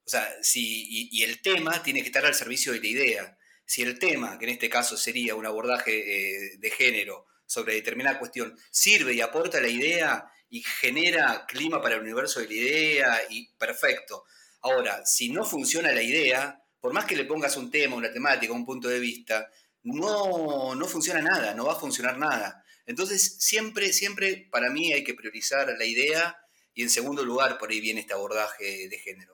o 0.06 0.10
sea, 0.10 0.36
si, 0.42 1.08
y, 1.10 1.22
el 1.22 1.40
tema 1.40 1.82
tiene 1.82 2.02
que 2.02 2.08
estar 2.08 2.26
al 2.26 2.34
servicio 2.34 2.72
de 2.72 2.80
la 2.80 2.86
idea. 2.86 3.38
Si 3.64 3.82
el 3.82 3.98
tema, 3.98 4.38
que 4.38 4.44
en 4.44 4.50
este 4.50 4.68
caso 4.68 4.98
sería 4.98 5.34
un 5.34 5.46
abordaje 5.46 5.92
eh, 5.94 6.56
de 6.58 6.70
género 6.70 7.26
sobre 7.46 7.74
determinada 7.74 8.18
cuestión, 8.18 8.58
sirve 8.70 9.14
y 9.14 9.22
aporta 9.22 9.60
la 9.60 9.68
idea 9.68 10.30
y 10.50 10.62
genera 10.62 11.46
clima 11.48 11.80
para 11.80 11.94
el 11.94 12.02
universo 12.02 12.40
de 12.40 12.48
la 12.48 12.52
idea, 12.52 13.20
y 13.30 13.48
perfecto. 13.56 14.24
Ahora, 14.60 15.04
si 15.06 15.30
no 15.30 15.44
funciona 15.44 15.90
la 15.92 16.02
idea, 16.02 16.62
por 16.80 16.92
más 16.92 17.06
que 17.06 17.16
le 17.16 17.24
pongas 17.24 17.56
un 17.56 17.70
tema, 17.70 17.96
una 17.96 18.12
temática, 18.12 18.52
un 18.52 18.66
punto 18.66 18.88
de 18.88 19.00
vista, 19.00 19.50
no, 19.84 20.74
no 20.74 20.86
funciona 20.86 21.22
nada, 21.22 21.54
no 21.54 21.64
va 21.64 21.72
a 21.72 21.80
funcionar 21.80 22.18
nada. 22.18 22.62
Entonces, 22.86 23.36
siempre, 23.38 23.92
siempre 23.92 24.48
para 24.50 24.70
mí 24.70 24.92
hay 24.92 25.02
que 25.02 25.14
priorizar 25.14 25.74
la 25.78 25.84
idea 25.86 26.36
y 26.74 26.82
en 26.82 26.90
segundo 26.90 27.24
lugar, 27.24 27.56
por 27.56 27.70
ahí 27.70 27.80
viene 27.80 28.00
este 28.00 28.12
abordaje 28.12 28.88
de 28.88 28.98
género 28.98 29.33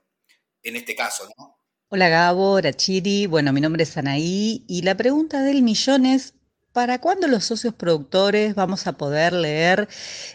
en 0.62 0.76
este 0.76 0.94
caso, 0.94 1.28
¿no? 1.36 1.56
Hola 1.88 2.08
Gabo, 2.08 2.60
Chiri. 2.60 3.26
Bueno, 3.26 3.52
mi 3.52 3.60
nombre 3.60 3.82
es 3.82 3.96
Anaí 3.96 4.64
y 4.68 4.82
la 4.82 4.96
pregunta 4.96 5.42
del 5.42 5.62
millón 5.62 6.06
es, 6.06 6.34
¿para 6.72 7.00
cuándo 7.00 7.26
los 7.26 7.44
socios 7.44 7.74
productores 7.74 8.54
vamos 8.54 8.86
a 8.86 8.92
poder 8.92 9.32
leer 9.32 9.88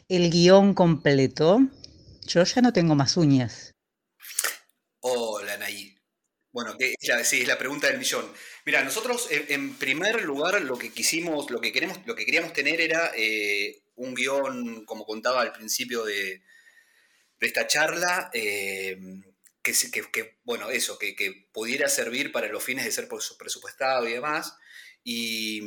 el 0.10 0.30
guion 0.32 0.74
completo? 0.74 1.62
Yo 2.28 2.44
ya 2.44 2.62
no 2.62 2.74
tengo 2.74 2.96
más 2.96 3.16
uñas. 3.16 3.74
Hola 5.00 5.54
Anaí. 5.54 5.96
Bueno, 6.52 6.76
sí, 6.80 7.42
es 7.42 7.48
la 7.48 7.58
pregunta 7.58 7.88
del 7.88 8.00
millón. 8.00 8.26
Mira, 8.66 8.84
nosotros 8.84 9.28
en, 9.30 9.76
primer 9.76 10.24
lugar 10.24 10.62
lo 10.62 10.78
que 10.78 10.92
quisimos, 10.92 11.50
lo 11.52 11.62
que 11.62 11.72
queremos, 11.72 12.00
lo 12.06 12.16
que 12.16 12.26
queríamos 12.26 12.54
tener 12.54 12.82
era 12.82 13.12
eh, 13.16 13.82
un 13.96 14.14
guion, 14.14 14.86
como 14.86 15.06
contaba 15.06 15.42
al 15.42 15.52
principio 15.52 16.04
de, 16.04 16.42
esta 17.40 17.68
charla, 17.68 18.30
eh, 18.34 18.98
que, 20.12 20.38
bueno, 20.44 20.70
eso, 20.70 21.00
que, 21.00 21.48
pudiera 21.52 21.90
servir 21.90 22.32
para 22.32 22.48
los 22.48 22.64
fines 22.64 22.86
de 22.86 22.92
ser 22.92 23.08
presupuestado 23.08 24.08
y 24.08 24.14
demás. 24.14 24.56
Y, 25.04 25.62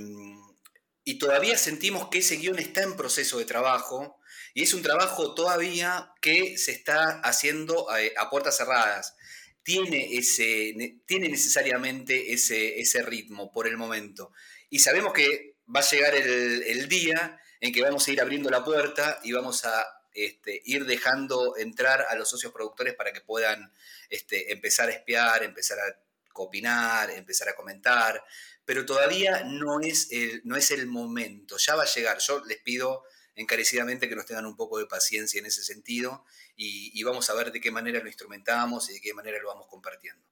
todavía 1.19 1.57
sentimos 1.59 2.09
que 2.09 2.19
ese 2.19 2.37
guion 2.37 2.59
está 2.59 2.83
en 2.83 2.97
proceso 2.97 3.39
de 3.39 3.45
trabajo 3.45 4.21
y 4.55 4.63
es 4.63 4.75
un 4.75 4.83
trabajo 4.83 5.35
todavía 5.35 6.13
que 6.21 6.57
se 6.59 6.71
está 6.71 7.21
haciendo 7.21 7.91
a, 7.91 8.03
eh, 8.03 8.13
a 8.17 8.31
puertas 8.31 8.57
cerradas. 8.57 9.17
Tiene, 9.63 10.17
ese, 10.17 10.75
tiene 11.07 11.29
necesariamente 11.29 12.33
ese, 12.33 12.81
ese 12.81 13.03
ritmo 13.03 13.51
por 13.51 13.67
el 13.67 13.77
momento. 13.77 14.33
Y 14.71 14.79
sabemos 14.79 15.13
que 15.13 15.57
va 15.75 15.81
a 15.81 15.91
llegar 15.91 16.15
el, 16.15 16.63
el 16.63 16.89
día 16.89 17.41
en 17.61 17.73
que 17.73 17.83
vamos 17.83 18.07
a 18.07 18.13
ir 18.13 18.21
abriendo 18.21 18.51
la 18.51 18.65
puerta 18.65 19.19
y 19.25 19.33
vamos 19.33 19.65
a 19.65 19.98
este, 20.25 20.63
ir 20.65 20.85
dejando 20.85 21.57
entrar 21.57 22.07
a 22.09 22.15
los 22.17 22.29
socios 22.29 22.53
productores 22.53 22.95
para 22.95 23.13
que 23.13 23.21
puedan 23.21 23.73
este, 24.11 24.53
empezar 24.53 24.89
a 24.89 24.93
espiar, 24.93 25.43
empezar 25.43 25.79
a 25.79 26.01
opinar, 26.35 27.11
empezar 27.11 27.49
a 27.49 27.55
comentar, 27.55 28.23
pero 28.65 28.85
todavía 28.85 29.45
no 29.45 29.81
es, 29.81 30.09
el, 30.13 30.43
no 30.45 30.57
es 30.57 30.71
el 30.71 30.87
momento, 30.87 31.57
ya 31.59 31.75
va 31.75 31.83
a 31.83 31.87
llegar. 31.87 32.19
Yo 32.19 32.45
les 32.45 32.59
pido 32.59 33.05
encarecidamente 33.35 34.09
que 34.09 34.17
nos 34.17 34.27
tengan 34.27 34.47
un 34.47 34.57
poco 34.57 34.79
de 34.79 34.87
paciencia 34.87 35.39
en 35.39 35.47
ese 35.47 35.63
sentido 35.63 36.25
y, 36.57 36.91
y 36.99 37.03
vamos 37.03 37.31
a 37.31 37.35
ver 37.35 37.53
de 37.53 37.61
qué 37.61 37.71
manera 37.71 38.01
lo 38.01 38.07
instrumentamos 38.07 38.91
y 38.91 38.95
de 38.95 39.01
qué 39.01 39.15
manera 39.15 39.39
lo 39.41 39.49
vamos 39.49 39.67
compartiendo. 39.69 40.23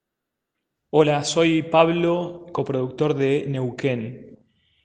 Hola, 0.91 1.25
soy 1.25 1.63
Pablo, 1.63 2.47
coproductor 2.53 3.15
de 3.15 3.45
Neuquén. 3.47 4.39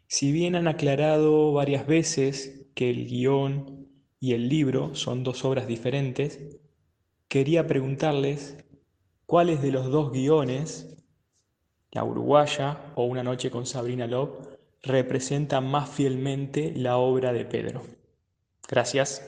Si 0.08 0.32
bien 0.32 0.56
han 0.56 0.68
aclarado 0.68 1.54
varias 1.54 1.88
veces 1.88 2.68
que 2.76 2.90
el 2.90 3.06
guion 3.08 3.81
y 4.22 4.36
el 4.36 4.48
libro 4.48 4.94
son 4.94 5.24
dos 5.24 5.44
obras 5.44 5.68
diferentes, 5.68 6.40
quería 7.28 7.66
preguntarles 7.66 8.56
cuáles 9.26 9.64
de 9.64 9.72
los 9.72 9.90
dos 9.90 10.12
guiones, 10.12 10.96
La 11.92 12.04
Uruguaya 12.04 12.94
o 12.96 13.06
Una 13.06 13.24
noche 13.24 13.50
con 13.50 13.66
Sabrina 13.66 14.06
Love, 14.06 14.48
representan 14.84 15.66
más 15.66 15.90
fielmente 15.90 16.72
la 16.76 16.98
obra 16.98 17.34
de 17.34 17.46
Pedro. 17.46 17.82
Gracias. 18.70 19.28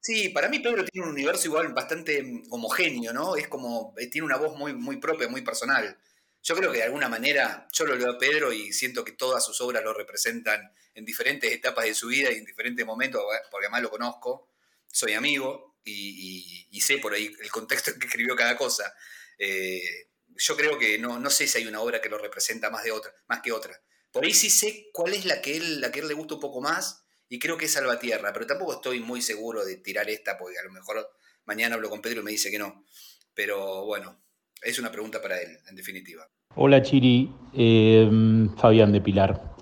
Sí, 0.00 0.30
para 0.30 0.48
mí 0.48 0.60
Pedro 0.60 0.84
tiene 0.84 1.06
un 1.06 1.12
universo 1.12 1.48
igual 1.48 1.74
bastante 1.74 2.42
homogéneo, 2.50 3.12
¿no? 3.12 3.36
Es 3.36 3.48
como, 3.48 3.94
eh, 3.98 4.06
tiene 4.08 4.26
una 4.26 4.38
voz 4.38 4.56
muy, 4.56 4.72
muy 4.72 4.96
propia, 4.96 5.28
muy 5.28 5.42
personal. 5.42 5.96
Yo 6.44 6.54
creo 6.54 6.70
que 6.70 6.78
de 6.78 6.84
alguna 6.84 7.08
manera, 7.08 7.66
yo 7.72 7.86
lo 7.86 7.96
leo 7.96 8.10
a 8.10 8.18
Pedro 8.18 8.52
y 8.52 8.70
siento 8.70 9.02
que 9.02 9.12
todas 9.12 9.42
sus 9.42 9.62
obras 9.62 9.82
lo 9.82 9.94
representan 9.94 10.74
en 10.94 11.04
diferentes 11.06 11.50
etapas 11.50 11.86
de 11.86 11.94
su 11.94 12.08
vida 12.08 12.30
y 12.30 12.36
en 12.36 12.44
diferentes 12.44 12.84
momentos, 12.84 13.22
porque 13.50 13.66
además 13.66 13.80
lo 13.80 13.90
conozco, 13.90 14.50
soy 14.86 15.14
amigo 15.14 15.78
y, 15.82 16.78
sé 16.82 16.98
por 16.98 17.14
ahí 17.14 17.34
el 17.40 17.50
contexto 17.50 17.92
en 17.92 17.98
que 17.98 18.06
escribió 18.08 18.36
cada 18.36 18.58
cosa. 18.58 18.94
Eh, 19.38 20.10
yo 20.36 20.54
creo 20.54 20.78
que 20.78 20.98
no, 20.98 21.18
no 21.18 21.30
sé 21.30 21.46
si 21.46 21.56
hay 21.56 21.66
una 21.66 21.80
obra 21.80 22.02
que 22.02 22.10
lo 22.10 22.18
representa 22.18 22.68
más, 22.68 22.84
de 22.84 22.92
otra, 22.92 23.14
más 23.26 23.40
que 23.40 23.50
otra. 23.50 23.80
Por 24.12 24.24
ahí 24.24 24.34
sí 24.34 24.50
sé 24.50 24.90
cuál 24.92 25.14
es 25.14 25.24
la 25.24 25.40
que, 25.40 25.56
él, 25.56 25.80
la 25.80 25.90
que 25.90 26.00
él 26.00 26.08
le 26.08 26.14
gusta 26.14 26.34
un 26.34 26.40
poco 26.40 26.60
más 26.60 27.04
y 27.26 27.38
creo 27.38 27.56
que 27.56 27.64
es 27.64 27.72
Salvatierra, 27.72 28.34
pero 28.34 28.46
tampoco 28.46 28.74
estoy 28.74 29.00
muy 29.00 29.22
seguro 29.22 29.64
de 29.64 29.78
tirar 29.78 30.10
esta 30.10 30.36
porque 30.36 30.58
a 30.58 30.62
lo 30.62 30.72
mejor 30.72 31.10
mañana 31.46 31.76
hablo 31.76 31.88
con 31.88 32.02
Pedro 32.02 32.20
y 32.20 32.24
me 32.24 32.32
dice 32.32 32.50
que 32.50 32.58
no. 32.58 32.84
Pero 33.32 33.86
bueno, 33.86 34.22
es 34.64 34.78
una 34.78 34.90
pregunta 34.90 35.20
para 35.20 35.36
él, 35.36 35.58
en 35.68 35.76
definitiva. 35.76 36.22
Hola 36.56 36.82
Chiri, 36.82 37.30
eh, 37.52 38.48
Fabián 38.56 38.92
de 38.92 39.00
Pilar. 39.00 39.54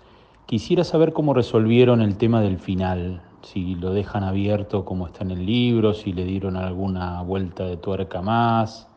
Quisiera 0.47 0.85
saber 0.85 1.13
cómo 1.13 1.35
resolvieron 1.35 2.03
el 2.03 2.17
tema 2.17 2.41
del 2.41 2.59
final, 2.59 3.23
si 3.43 3.75
lo 3.75 3.93
dejan 3.93 4.23
abierto 4.23 4.85
como 4.85 5.07
está 5.07 5.25
en 5.25 5.33
el 5.33 5.45
libro, 5.45 5.95
si 5.95 6.13
le 6.13 6.25
dieron 6.25 6.57
alguna 6.57 7.23
vuelta 7.23 7.65
de 7.65 7.77
tuerca 7.77 8.23
más. 8.23 8.89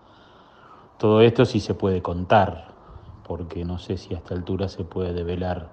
Todo 1.00 1.22
esto 1.22 1.46
sí 1.46 1.60
se 1.60 1.74
puede 1.74 2.02
contar, 2.02 2.74
porque 3.28 3.66
no 3.66 3.80
sé 3.80 3.98
si 3.98 4.14
a 4.14 4.18
esta 4.18 4.36
altura 4.36 4.68
se 4.68 4.84
puede 4.84 5.14
develar 5.14 5.70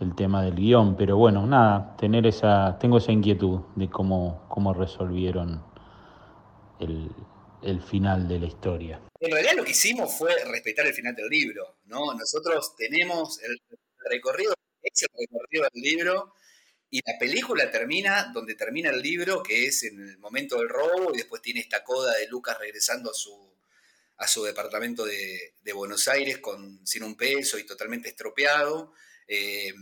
el 0.00 0.14
tema 0.14 0.42
del 0.42 0.54
guion, 0.54 0.96
pero 0.96 1.16
bueno, 1.16 1.46
nada, 1.46 1.96
tener 1.96 2.26
esa, 2.26 2.78
tengo 2.78 2.98
esa 2.98 3.12
inquietud 3.12 3.60
de 3.76 3.88
cómo, 3.88 4.42
cómo 4.48 4.72
resolvieron 4.72 5.62
el, 6.80 7.10
el 7.62 7.82
final 7.82 8.28
de 8.28 8.38
la 8.38 8.46
historia. 8.46 9.00
En 9.20 9.32
realidad 9.32 9.54
lo 9.54 9.64
que 9.64 9.72
hicimos 9.72 10.16
fue 10.16 10.32
respetar 10.44 10.86
el 10.86 10.94
final 10.94 11.14
del 11.14 11.28
libro, 11.28 11.78
¿no? 11.84 12.14
Nosotros 12.14 12.74
tenemos 12.76 13.40
el 13.42 13.60
recorrido, 14.10 14.54
es 14.82 15.02
el 15.02 15.08
recorrido 15.18 15.68
del 15.72 15.82
libro, 15.82 16.34
y 16.90 17.00
la 17.06 17.18
película 17.18 17.70
termina 17.70 18.30
donde 18.34 18.54
termina 18.54 18.90
el 18.90 19.00
libro, 19.00 19.42
que 19.42 19.66
es 19.66 19.84
en 19.84 19.98
el 19.98 20.18
momento 20.18 20.58
del 20.58 20.68
robo, 20.68 21.14
y 21.14 21.18
después 21.18 21.40
tiene 21.40 21.60
esta 21.60 21.82
coda 21.82 22.12
de 22.18 22.28
Lucas 22.28 22.58
regresando 22.58 23.10
a 23.10 23.14
su, 23.14 23.54
a 24.18 24.28
su 24.28 24.44
departamento 24.44 25.04
de, 25.04 25.54
Buenos 25.74 26.06
Aires 26.08 26.38
con, 26.38 26.86
sin 26.86 27.02
un 27.02 27.16
peso 27.16 27.58
y 27.58 27.64
totalmente 27.64 28.10
estropeado. 28.10 28.92
Eh, 29.26 29.72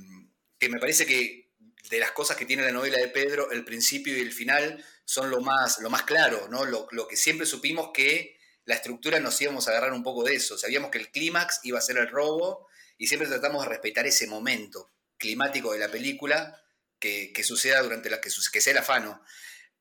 que 0.56 0.68
me 0.68 0.78
parece 0.78 1.04
que 1.04 1.50
de 1.90 1.98
las 1.98 2.12
cosas 2.12 2.36
que 2.36 2.46
tiene 2.46 2.62
la 2.62 2.70
novela 2.70 2.98
de 2.98 3.08
Pedro, 3.08 3.50
el 3.50 3.64
principio 3.64 4.16
y 4.16 4.20
el 4.20 4.32
final 4.32 4.84
son 5.11 5.29
lo 5.29 5.40
más, 5.40 5.81
lo 5.81 5.90
más 5.90 6.05
claro, 6.05 6.46
¿no? 6.46 6.64
Lo, 6.64 6.87
lo 6.92 7.09
que 7.09 7.16
siempre 7.16 7.44
supimos 7.44 7.90
que 7.92 8.38
la 8.64 8.77
estructura 8.77 9.18
nos 9.18 9.40
íbamos 9.40 9.66
a 9.66 9.73
agarrar 9.73 9.92
un 9.92 10.05
poco 10.05 10.23
de 10.23 10.37
eso. 10.37 10.57
Sabíamos 10.57 10.92
que 10.92 10.99
el 10.99 11.11
clímax 11.11 11.59
iba 11.64 11.81
a 11.81 11.83
ser 11.83 11.99
el 11.99 12.09
robo 12.09 12.68
y 12.96 13.09
siempre 13.09 13.27
tratamos 13.27 13.64
de 13.64 13.70
respetar 13.70 14.07
ese 14.07 14.29
momento 14.29 14.88
climático 15.18 15.73
de 15.73 15.81
la 15.81 15.90
película 15.90 16.62
que, 17.01 17.33
suceda 17.42 17.83
durante 17.83 18.09
la 18.09 18.20
que, 18.20 18.31
que 18.53 18.61
sea 18.61 18.70
el 18.70 18.79
afano. 18.79 19.20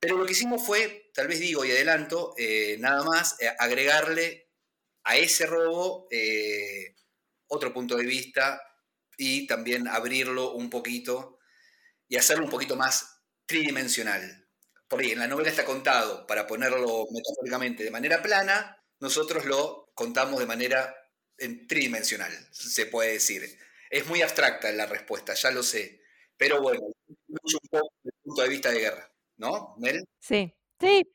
Pero 0.00 0.18
lo 0.18 0.26
que 0.26 0.32
hicimos 0.32 0.66
fue, 0.66 1.12
tal 1.14 1.28
vez 1.28 1.38
digo 1.38 1.64
y 1.64 1.70
adelanto, 1.70 2.34
eh, 2.36 2.76
nada 2.80 3.04
más 3.04 3.36
eh, 3.40 3.54
agregarle 3.56 4.50
a 5.04 5.16
ese 5.16 5.46
robo 5.46 6.08
eh, 6.10 6.96
otro 7.46 7.72
punto 7.72 7.96
de 7.96 8.04
vista 8.04 8.60
y 9.16 9.46
también 9.46 9.86
abrirlo 9.86 10.54
un 10.54 10.70
poquito 10.70 11.38
y 12.08 12.16
hacerlo 12.16 12.46
un 12.46 12.50
poquito 12.50 12.74
más 12.74 13.22
tridimensional. 13.46 14.40
Porque 14.90 15.12
en 15.12 15.20
la 15.20 15.28
novela 15.28 15.48
está 15.48 15.64
contado, 15.64 16.26
para 16.26 16.48
ponerlo 16.48 17.06
metafóricamente 17.12 17.84
de 17.84 17.92
manera 17.92 18.20
plana, 18.20 18.76
nosotros 18.98 19.46
lo 19.46 19.92
contamos 19.94 20.40
de 20.40 20.46
manera 20.46 20.94
tridimensional, 21.68 22.32
se 22.50 22.86
puede 22.86 23.12
decir. 23.12 23.42
Es 23.88 24.06
muy 24.08 24.20
abstracta 24.20 24.70
la 24.72 24.86
respuesta, 24.86 25.34
ya 25.34 25.52
lo 25.52 25.62
sé. 25.62 26.02
Pero 26.36 26.60
bueno, 26.60 26.80
mucho 27.28 27.58
un 27.62 27.68
poco 27.70 27.92
desde 28.02 28.16
el 28.16 28.22
punto 28.24 28.42
de 28.42 28.48
vista 28.48 28.70
de 28.72 28.80
guerra, 28.80 29.12
¿no, 29.36 29.76
Mel? 29.78 30.04
Sí, 30.18 30.52
sí. 30.80 31.06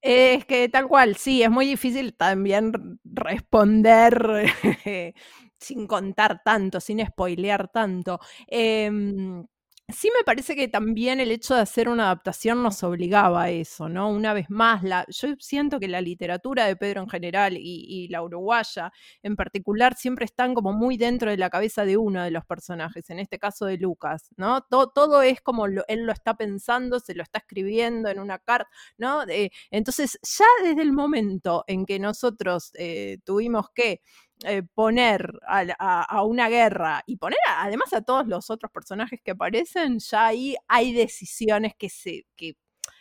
Es 0.00 0.44
que 0.44 0.68
tal 0.68 0.86
cual, 0.86 1.16
sí, 1.16 1.42
es 1.42 1.50
muy 1.50 1.66
difícil 1.66 2.14
también 2.14 3.00
responder 3.02 4.44
sin 5.58 5.86
contar 5.88 6.42
tanto, 6.44 6.78
sin 6.80 7.04
spoilear 7.04 7.68
tanto. 7.72 8.20
Em, 8.46 9.44
Sí 9.92 10.08
me 10.16 10.24
parece 10.24 10.56
que 10.56 10.66
también 10.66 11.20
el 11.20 11.30
hecho 11.30 11.54
de 11.54 11.60
hacer 11.60 11.90
una 11.90 12.04
adaptación 12.04 12.62
nos 12.62 12.82
obligaba 12.82 13.42
a 13.42 13.50
eso, 13.50 13.86
¿no? 13.90 14.08
Una 14.08 14.32
vez 14.32 14.48
más, 14.48 14.82
la, 14.82 15.04
yo 15.10 15.34
siento 15.38 15.78
que 15.78 15.88
la 15.88 16.00
literatura 16.00 16.64
de 16.64 16.74
Pedro 16.74 17.02
en 17.02 17.08
general 17.10 17.58
y, 17.58 18.08
la 18.08 18.22
uruguaya 18.22 18.90
en 19.22 19.36
particular 19.36 19.94
siempre 19.94 20.24
están 20.24 20.54
como 20.54 20.72
muy 20.72 20.96
dentro 20.96 21.30
de 21.30 21.36
la 21.36 21.50
cabeza 21.50 21.84
de 21.84 21.98
uno 21.98 22.22
de 22.22 22.30
los 22.30 22.46
personajes, 22.46 23.10
en 23.10 23.18
este 23.18 23.38
caso 23.38 23.66
de 23.66 23.76
Lucas, 23.76 24.30
¿no? 24.38 24.62
Todo, 24.62 25.20
es 25.20 25.42
como 25.42 25.66
él 25.66 26.06
lo 26.06 26.12
está 26.12 26.34
pensando, 26.34 26.98
se 26.98 27.14
lo 27.14 27.22
está 27.22 27.40
escribiendo 27.40 28.08
en 28.08 28.20
una 28.20 28.38
carta, 28.38 28.70
¿no? 28.96 29.22
entonces, 29.70 30.18
ya 30.22 30.46
desde 30.66 30.80
el 30.82 30.92
momento 30.92 31.64
en 31.66 31.84
que 31.84 31.98
nosotros 31.98 32.70
eh, 32.78 33.18
tuvimos 33.24 33.66
que 33.74 34.00
eh, 34.42 34.62
poner 34.74 35.38
a, 35.46 36.22
una 36.24 36.48
guerra 36.48 37.02
y 37.06 37.16
poner 37.16 37.38
además 37.58 37.92
a 37.92 38.02
todos 38.02 38.26
los 38.26 38.50
otros 38.50 38.70
personajes 38.72 39.20
que 39.22 39.30
aparecen, 39.30 39.98
ya 40.00 40.26
ahí 40.26 40.56
hay 40.68 40.92
decisiones 40.92 41.74
que 41.76 41.88
se, 41.88 42.26
que 42.36 42.56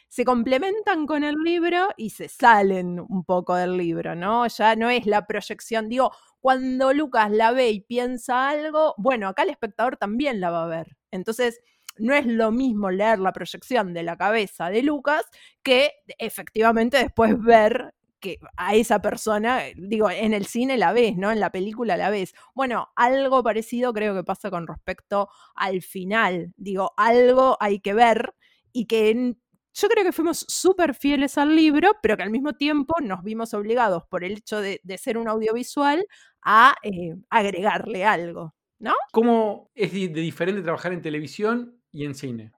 se 0.07 0.25
complementan 0.25 1.07
con 1.07 1.23
el 1.23 1.35
libro 1.35 1.89
y 1.97 2.11
se 2.11 2.29
salen 2.29 2.99
un 2.99 3.23
poco 3.25 3.55
del 3.55 3.77
libro, 3.77 4.15
¿no? 4.15 4.47
Ya 4.47 4.75
no 4.75 4.89
es 4.89 5.07
la 5.07 5.25
proyección, 5.25 5.89
digo, 5.89 6.11
cuando 6.39 6.93
Lucas 6.93 7.31
la 7.31 7.51
ve 7.51 7.71
y 7.71 7.81
piensa 7.81 8.49
algo, 8.49 8.93
bueno, 8.97 9.27
acá 9.27 9.43
el 9.43 9.49
espectador 9.49 9.97
también 9.97 10.39
la 10.39 10.51
va 10.51 10.65
a 10.65 10.67
ver. 10.67 10.97
Entonces, 11.09 11.61
no 11.97 12.13
es 12.13 12.25
lo 12.25 12.51
mismo 12.51 12.91
leer 12.91 13.19
la 13.19 13.33
proyección 13.33 13.93
de 13.93 14.03
la 14.03 14.17
cabeza 14.17 14.69
de 14.69 14.83
Lucas 14.83 15.25
que 15.61 15.93
efectivamente 16.17 16.97
después 16.97 17.39
ver 17.41 17.93
que 18.23 18.39
a 18.55 18.73
esa 18.73 19.01
persona, 19.01 19.67
eh, 19.67 19.73
digo, 19.77 20.09
en 20.09 20.33
el 20.33 20.45
cine 20.45 20.77
la 20.77 20.93
ves, 20.93 21.17
¿no? 21.17 21.29
En 21.29 21.41
la 21.41 21.51
película 21.51 21.97
la 21.97 22.09
ves. 22.09 22.33
Bueno, 22.55 22.87
algo 22.95 23.43
parecido 23.43 23.93
creo 23.93 24.15
que 24.15 24.23
pasa 24.23 24.49
con 24.49 24.65
respecto 24.65 25.27
al 25.55 25.81
final. 25.81 26.53
Digo, 26.55 26.93
algo 26.95 27.57
hay 27.59 27.81
que 27.81 27.93
ver 27.93 28.33
y 28.71 28.85
que 28.85 29.35
yo 29.73 29.87
creo 29.89 30.05
que 30.05 30.13
fuimos 30.13 30.45
súper 30.47 30.95
fieles 30.95 31.37
al 31.37 31.53
libro, 31.53 31.91
pero 32.01 32.15
que 32.15 32.23
al 32.23 32.29
mismo 32.29 32.53
tiempo 32.53 32.95
nos 33.01 33.23
vimos 33.23 33.53
obligados 33.53 34.03
por 34.09 34.23
el 34.23 34.37
hecho 34.37 34.61
de, 34.61 34.79
ser 34.97 35.17
un 35.17 35.27
audiovisual 35.27 36.05
a 36.41 36.75
eh, 36.81 37.15
agregarle 37.29 38.05
algo, 38.05 38.55
¿no? 38.79 38.93
¿Cómo 39.11 39.69
es 39.75 39.91
de 39.91 40.07
diferente 40.07 40.61
trabajar 40.61 40.93
en 40.93 41.01
televisión 41.01 41.77
y 41.91 42.05
en 42.05 42.15
cine? 42.15 42.53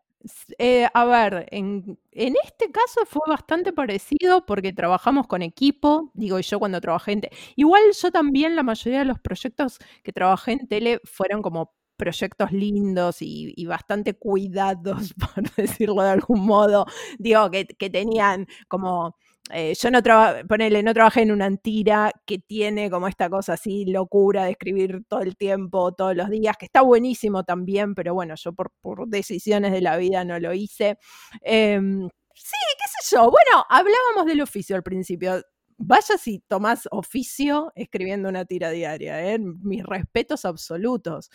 Eh, 0.57 0.87
a 0.93 1.05
ver, 1.05 1.47
en, 1.51 1.97
este 2.11 2.71
caso 2.71 3.05
fue 3.05 3.21
bastante 3.27 3.73
parecido 3.73 4.45
porque 4.45 4.73
trabajamos 4.73 5.27
con 5.27 5.41
equipo, 5.41 6.11
digo 6.13 6.39
yo 6.39 6.59
cuando 6.59 6.81
trabajé 6.81 7.13
en... 7.13 7.21
Igual 7.55 7.83
yo 8.01 8.11
también 8.11 8.55
la 8.55 8.63
mayoría 8.63 8.99
de 8.99 9.05
los 9.05 9.19
proyectos 9.19 9.79
que 10.03 10.11
trabajé 10.13 10.53
en 10.53 10.67
tele 10.67 11.01
fueron 11.03 11.41
como 11.41 11.73
proyectos 11.97 12.51
lindos 12.51 13.17
y, 13.21 13.65
bastante 13.65 14.15
cuidados, 14.15 15.13
por 15.35 15.55
decirlo 15.55 16.01
de 16.01 16.09
algún 16.09 16.45
modo, 16.45 16.85
digo, 17.19 17.49
que, 17.51 17.65
que 17.67 17.89
tenían 17.89 18.47
como 18.67 19.15
eh, 19.51 19.75
yo 19.79 19.91
no, 19.91 20.01
ponele, 20.47 20.81
no 20.81 20.93
trabajé 20.93 21.21
en 21.21 21.31
una 21.31 21.45
antira 21.45 22.11
que 22.25 22.39
tiene 22.39 22.89
como 22.89 23.07
esta 23.07 23.29
cosa 23.29 23.53
así, 23.53 23.85
locura 23.85 24.45
de 24.45 24.51
escribir 24.51 25.03
todo 25.07 25.21
el 25.21 25.37
tiempo, 25.37 25.93
todos 25.93 26.15
los 26.15 26.29
días, 26.29 26.57
que 26.57 26.65
está 26.65 26.81
buenísimo 26.81 27.43
también, 27.43 27.93
pero 27.93 28.13
bueno, 28.15 28.33
yo 28.35 28.53
por, 28.53 28.71
decisiones 29.07 29.71
de 29.71 29.81
la 29.81 29.97
vida 29.97 30.25
no 30.25 30.39
lo 30.39 30.53
hice. 30.53 30.97
Em, 31.41 32.07
sí, 32.33 32.55
qué 32.77 33.03
sé 33.03 33.15
yo. 33.15 33.29
Bueno, 33.29 33.65
hablábamos 33.69 34.25
del 34.25 34.41
oficio 34.41 34.75
al 34.75 34.83
principio. 34.83 35.41
Vaya 35.77 36.17
si 36.17 36.39
tomás 36.47 36.87
oficio 36.91 37.71
escribiendo 37.75 38.29
una 38.29 38.45
tira 38.45 38.71
diaria, 38.71 39.33
¿eh? 39.33 39.39
mis 39.39 39.83
respetos 39.85 40.45
absolutos. 40.45 41.29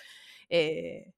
Eh, 0.49 1.13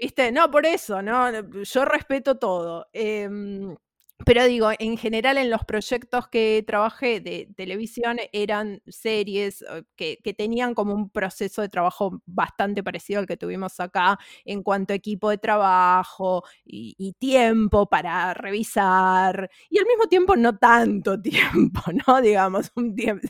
¿Viste? 0.00 0.30
No, 0.32 0.50
por 0.50 0.66
eso, 0.66 1.02
¿no? 1.02 1.30
Yo 1.62 1.84
respeto 1.84 2.38
todo. 2.38 2.88
Em, 2.92 3.76
pero 4.24 4.44
digo, 4.46 4.70
en 4.78 4.96
general 4.96 5.36
en 5.36 5.50
los 5.50 5.64
proyectos 5.64 6.26
que 6.28 6.64
trabajé 6.66 7.20
de 7.20 7.48
televisión 7.54 8.16
eran 8.32 8.80
series 8.88 9.62
eh, 9.62 9.84
que, 9.94 10.34
tenían 10.34 10.74
como 10.74 10.94
un 10.94 11.10
proceso 11.10 11.60
de 11.62 11.68
trabajo 11.68 12.22
bastante 12.24 12.82
parecido 12.82 13.20
al 13.20 13.26
que 13.26 13.36
tuvimos 13.36 13.78
acá 13.78 14.18
en 14.44 14.62
cuanto 14.62 14.92
a 14.92 14.96
equipo 14.96 15.30
de 15.30 15.38
trabajo 15.38 16.44
y, 16.64 17.14
tiempo 17.18 17.86
para 17.88 18.34
revisar 18.34 19.50
y 19.70 19.78
al 19.78 19.86
mismo 19.86 20.06
tiempo 20.08 20.36
no 20.36 20.56
tanto 20.58 21.20
tiempo, 21.22 21.80
¿no? 22.06 22.20
Digamos, 22.20 22.72
un 22.74 22.94
tiempo, 22.94 23.28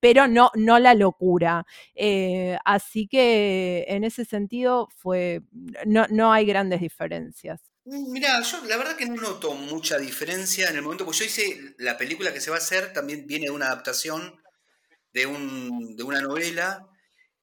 pero 0.00 0.28
no, 0.28 0.50
no 0.54 0.78
la 0.78 0.94
locura. 0.94 1.66
Eh, 1.94 2.58
así 2.64 3.06
que 3.08 3.84
en 3.88 4.04
ese 4.04 4.24
sentido 4.24 4.88
fue, 4.96 5.42
no, 5.86 6.06
no 6.10 6.32
hay 6.32 6.46
grandes 6.46 6.80
diferencias. 6.80 7.67
Mm, 7.88 8.12
Mira, 8.12 8.40
yo 8.42 8.62
la 8.66 8.76
verdad 8.76 8.96
que 8.96 9.06
no 9.06 9.16
noto 9.16 9.54
mucha 9.54 9.98
diferencia 9.98 10.68
en 10.68 10.76
el 10.76 10.82
momento, 10.82 11.04
porque 11.04 11.20
yo 11.20 11.24
hice 11.24 11.74
la 11.78 11.96
película 11.96 12.32
que 12.34 12.40
se 12.40 12.50
va 12.50 12.56
a 12.56 12.58
hacer, 12.58 12.92
también 12.92 13.26
viene 13.26 13.46
de 13.46 13.50
una 13.50 13.66
adaptación 13.66 14.42
de, 15.14 15.26
un, 15.26 15.96
de 15.96 16.02
una 16.02 16.20
novela, 16.20 16.86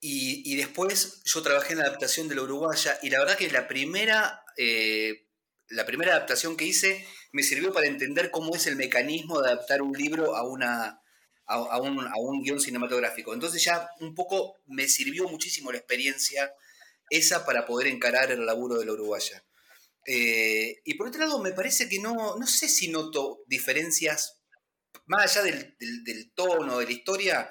y, 0.07 0.55
después 0.55 1.23
yo 1.25 1.41
trabajé 1.41 1.73
en 1.73 1.79
la 1.79 1.85
adaptación 1.85 2.27
de 2.27 2.35
la 2.35 2.43
Uruguaya, 2.43 2.99
y 3.01 3.09
la 3.09 3.19
verdad 3.19 3.37
que 3.37 3.49
la 3.49 3.67
primera, 3.67 4.43
eh, 4.57 5.25
la 5.69 5.85
primera 5.85 6.11
adaptación 6.13 6.55
que 6.57 6.65
hice 6.65 7.03
me 7.31 7.41
sirvió 7.41 7.73
para 7.73 7.87
entender 7.87 8.29
cómo 8.29 8.55
es 8.55 8.67
el 8.67 8.75
mecanismo 8.75 9.41
de 9.41 9.49
adaptar 9.49 9.81
un 9.81 9.93
libro 9.93 10.35
a, 10.35 10.47
una, 10.47 11.01
a, 11.47 11.81
un, 11.81 12.07
a 12.07 12.13
un 12.17 12.43
guion 12.43 12.59
cinematográfico. 12.59 13.33
Entonces 13.33 13.63
ya 13.63 13.89
un 13.99 14.13
poco 14.13 14.57
me 14.67 14.87
sirvió 14.87 15.27
muchísimo 15.27 15.71
la 15.71 15.79
experiencia 15.79 16.53
esa 17.09 17.45
para 17.45 17.65
poder 17.65 17.87
encarar 17.87 18.31
el 18.31 18.45
laburo 18.45 18.77
de 18.77 18.85
la 18.85 18.93
Uruguaya. 18.93 19.43
Eh, 20.05 20.81
y 20.83 20.93
por 20.93 21.07
otro 21.07 21.21
lado, 21.21 21.41
me 21.41 21.51
parece 21.51 21.89
que 21.89 21.99
no, 21.99 22.37
no 22.37 22.47
sé 22.47 22.69
si 22.69 22.89
noto 22.89 23.43
diferencias, 23.47 24.39
más 25.07 25.35
allá 25.35 25.43
del, 25.43 25.75
del, 25.77 26.31
tono, 26.33 26.79
de 26.79 26.85
la 26.85 26.91
historia, 26.91 27.49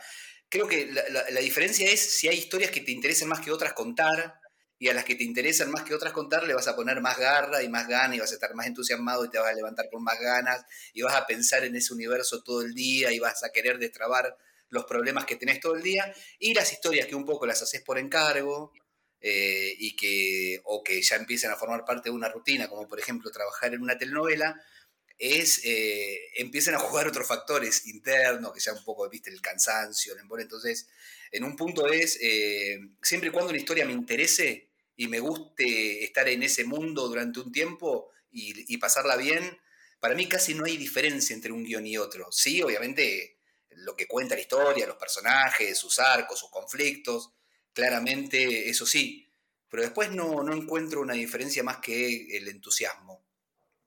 creo 0.49 0.69
que 0.69 0.87
la, 0.87 1.41
diferencia 1.41 1.91
es 1.91 2.19
si 2.19 2.29
hay 2.29 2.39
historias 2.39 2.71
que 2.71 2.81
te 2.81 2.93
interesen 2.93 3.29
más 3.29 3.41
que 3.41 3.51
otras 3.51 3.73
contar, 3.73 4.41
y 4.79 4.89
a 4.89 4.95
las 4.95 5.05
que 5.05 5.15
te 5.15 5.25
interesan 5.25 5.71
más 5.71 5.83
que 5.83 5.95
otras 5.95 6.13
contar 6.13 6.45
le 6.47 6.53
vas 6.53 6.69
a 6.69 6.77
poner 6.77 7.01
más 7.01 7.17
garra 7.17 7.63
y 7.63 7.69
más 7.69 7.89
ganas, 7.89 8.17
y 8.17 8.21
vas 8.21 8.31
a 8.31 8.35
estar 8.35 8.55
más 8.55 8.67
entusiasmado 8.67 9.25
y 9.25 9.31
te 9.31 9.39
vas 9.39 9.51
a 9.51 9.55
levantar 9.55 9.89
con 9.91 10.03
más 10.03 10.21
ganas, 10.21 10.65
y 10.93 11.03
vas 11.03 11.15
a 11.15 11.27
pensar 11.27 11.65
en 11.65 11.75
ese 11.75 11.93
universo 11.93 12.43
todo 12.43 12.63
el 12.63 12.75
día, 12.75 13.13
y 13.13 13.19
vas 13.19 13.43
a 13.43 13.51
querer 13.51 13.79
destrabar 13.79 14.37
los 14.69 14.85
problemas 14.85 15.25
que 15.25 15.37
tenés 15.37 15.61
todo 15.61 15.75
el 15.75 15.83
día, 15.83 16.13
y 16.39 16.55
las 16.55 16.73
historias 16.73 17.07
que 17.07 17.15
un 17.17 17.25
poco 17.25 17.47
las 17.47 17.63
haces 17.63 17.83
por 17.83 17.99
encargo, 17.99 18.73
eh, 19.27 19.75
y 19.79 19.97
que, 19.97 20.61
o 20.65 20.85
que 20.85 21.01
ya 21.01 21.17
empiecen 21.17 21.51
a 21.51 21.57
formar 21.57 21.87
parte 21.87 22.11
de 22.11 22.15
una 22.15 22.29
rutina, 22.29 22.69
como 22.69 22.87
por 22.87 23.01
ejemplo 23.01 23.31
trabajar 23.31 23.73
en 23.73 23.81
una 23.81 23.97
telenovela, 23.97 24.63
es, 25.19 25.63
eh, 25.65 26.21
empiezan 26.37 26.75
a 26.75 26.79
jugar 26.79 27.09
otros 27.09 27.27
factores 27.27 27.87
internos, 27.87 28.53
que 28.53 28.61
sea 28.61 28.75
un 28.75 28.85
poco, 28.85 29.09
viste, 29.09 29.31
el 29.31 29.41
cansancio, 29.41 30.13
el. 30.13 30.41
Entonces, 30.43 30.89
en 31.33 31.45
un 31.45 31.57
punto 31.57 31.89
es, 31.89 32.19
eh, 32.21 32.79
siempre 33.01 33.31
y 33.31 33.33
cuando 33.33 33.49
una 33.49 33.59
historia 33.59 33.87
me 33.87 33.95
interese 33.95 34.69
y 34.95 35.09
me 35.09 35.21
guste 35.21 36.05
estar 36.05 36.29
en 36.29 36.43
ese 36.43 36.65
mundo 36.65 37.09
durante 37.09 37.41
un 37.41 37.51
tiempo 37.51 38.11
y, 38.31 38.75
y 38.75 38.77
pasarla 38.77 39.17
bien, 39.17 39.59
para 40.01 40.15
mí 40.15 40.29
casi 40.29 40.53
no 40.53 40.67
hay 40.67 40.77
diferencia 40.77 41.33
entre 41.33 41.51
un 41.51 41.65
guion 41.65 41.87
y 41.87 41.97
otro. 41.97 42.31
Sí, 42.31 42.61
obviamente, 42.61 43.39
lo 43.71 43.97
que 43.97 44.07
cuenta 44.07 44.35
la 44.35 44.43
historia, 44.43 44.87
los 44.87 44.99
personajes, 44.99 45.79
sus 45.79 45.99
arcos, 45.99 46.39
sus 46.39 46.51
conflictos, 46.51 47.31
claramente 47.75 48.71
eso 48.71 48.87
sí, 48.87 49.29
pero 49.69 49.83
después 49.83 50.11
no, 50.13 50.43
no 50.43 50.55
encuentro 50.55 51.03
una 51.03 51.15
diferencia 51.15 51.63
más 51.63 51.79
que 51.79 52.37
el 52.37 52.49
entusiasmo, 52.49 53.25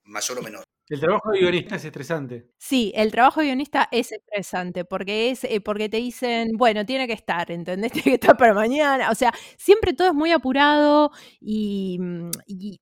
mayor 0.03 0.39
o 0.39 0.41
menor. 0.43 0.63
El 0.89 1.01
trabajo 1.01 1.31
de 1.31 1.39
guionista 1.39 1.75
es 1.75 1.83
estresante. 1.85 2.49
Sí, 2.57 2.93
el 2.95 3.11
trabajo 3.11 3.41
de 3.41 3.47
guionista 3.47 3.89
es 3.91 4.11
estresante 4.13 4.85
porque 4.85 5.31
es 5.31 5.43
eh, 5.43 5.59
porque 5.59 5.89
te 5.89 5.97
dicen, 5.97 6.51
bueno, 6.55 6.85
tiene 6.85 7.07
que 7.07 7.13
estar, 7.13 7.51
¿entendés? 7.51 7.91
Tiene 8.03 8.03
que 8.03 8.13
estar 8.13 8.37
para 8.37 8.53
mañana. 8.53 9.11
O 9.11 9.15
sea, 9.15 9.33
siempre 9.57 9.93
todo 9.93 10.09
es 10.09 10.13
muy 10.13 10.31
apurado 10.31 11.11
y, 11.41 11.97
mm, 11.99 12.31
y, 12.47 12.79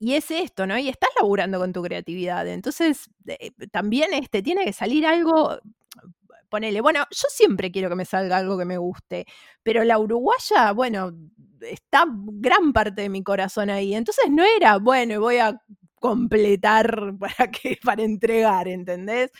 y 0.00 0.14
es 0.14 0.30
esto, 0.30 0.66
¿no? 0.66 0.76
Y 0.78 0.88
estás 0.88 1.10
laburando 1.20 1.58
con 1.60 1.72
tu 1.72 1.82
creatividad. 1.82 2.48
Entonces, 2.48 3.10
eh, 3.26 3.52
también 3.70 4.12
este, 4.14 4.42
tiene 4.42 4.64
que 4.64 4.72
salir 4.72 5.06
algo 5.06 5.60
ponele, 6.50 6.80
bueno, 6.80 7.06
yo 7.10 7.28
siempre 7.30 7.70
quiero 7.70 7.88
que 7.88 7.94
me 7.96 8.04
salga 8.04 8.36
algo 8.36 8.58
que 8.58 8.64
me 8.66 8.78
guste, 8.78 9.26
pero 9.62 9.84
la 9.84 9.98
uruguaya, 9.98 10.72
bueno, 10.72 11.12
está 11.60 12.04
gran 12.08 12.72
parte 12.72 13.02
de 13.02 13.08
mi 13.08 13.22
corazón 13.22 13.70
ahí. 13.70 13.94
Entonces 13.94 14.26
no 14.30 14.44
era, 14.44 14.78
bueno, 14.78 15.20
voy 15.20 15.38
a 15.38 15.60
completar 15.94 17.12
para 17.20 17.50
que 17.50 17.78
para 17.82 18.02
entregar, 18.02 18.68
¿entendés? 18.68 19.30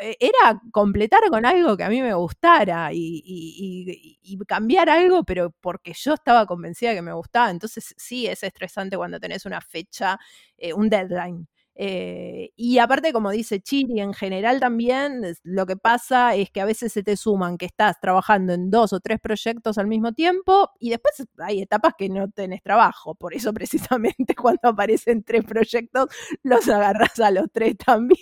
Eh, 0.00 0.16
era 0.20 0.60
completar 0.72 1.20
con 1.30 1.44
algo 1.44 1.76
que 1.76 1.84
a 1.84 1.90
mí 1.90 2.00
me 2.00 2.14
gustara 2.14 2.90
y, 2.92 4.18
cambiar 4.48 4.88
algo, 4.90 5.24
pero 5.24 5.50
porque 5.60 5.92
yo 5.94 6.14
estaba 6.14 6.46
convencida 6.46 6.94
que 6.94 7.02
me 7.02 7.12
gustaba. 7.12 7.50
Entonces 7.50 7.94
sí, 7.96 8.26
es 8.26 8.42
estresante 8.42 8.96
cuando 8.96 9.20
tenés 9.20 9.44
una 9.46 9.60
fecha, 9.60 10.18
eh, 10.56 10.72
un 10.72 10.88
deadline. 10.88 11.46
Eh, 11.74 12.50
y 12.56 12.78
aparte, 12.78 13.12
como 13.12 13.30
dice 13.30 13.60
Chiri, 13.60 14.00
en 14.00 14.12
general 14.12 14.60
también 14.60 15.22
lo 15.42 15.64
que 15.66 15.76
pasa 15.76 16.34
es 16.34 16.50
que 16.50 16.60
a 16.60 16.66
veces 16.66 16.92
se 16.92 17.02
te 17.02 17.16
suman 17.16 17.56
que 17.56 17.64
estás 17.66 17.98
trabajando 18.00 18.52
en 18.52 18.70
dos 18.70 18.92
o 18.92 19.00
tres 19.00 19.18
proyectos 19.20 19.78
al 19.78 19.86
mismo 19.86 20.12
tiempo 20.12 20.70
y 20.78 20.90
después 20.90 21.26
hay 21.38 21.62
etapas 21.62 21.94
que 21.96 22.08
no 22.10 22.30
tenés 22.30 22.62
trabajo. 22.62 23.14
Por 23.14 23.34
eso 23.34 23.52
precisamente 23.54 24.34
cuando 24.34 24.68
aparecen 24.68 25.22
tres 25.24 25.44
proyectos 25.44 26.08
los 26.42 26.68
agarras 26.68 27.18
a 27.20 27.30
los 27.30 27.46
tres 27.52 27.76
también. 27.78 28.18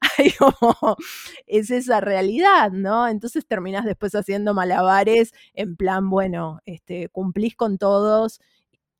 Es 1.46 1.70
esa 1.70 2.00
realidad, 2.00 2.70
¿no? 2.72 3.08
Entonces 3.08 3.46
terminás 3.46 3.84
después 3.84 4.14
haciendo 4.14 4.54
malabares 4.54 5.32
en 5.54 5.76
plan, 5.76 6.08
bueno, 6.10 6.60
este, 6.66 7.08
cumplís 7.08 7.56
con 7.56 7.78
todos. 7.78 8.40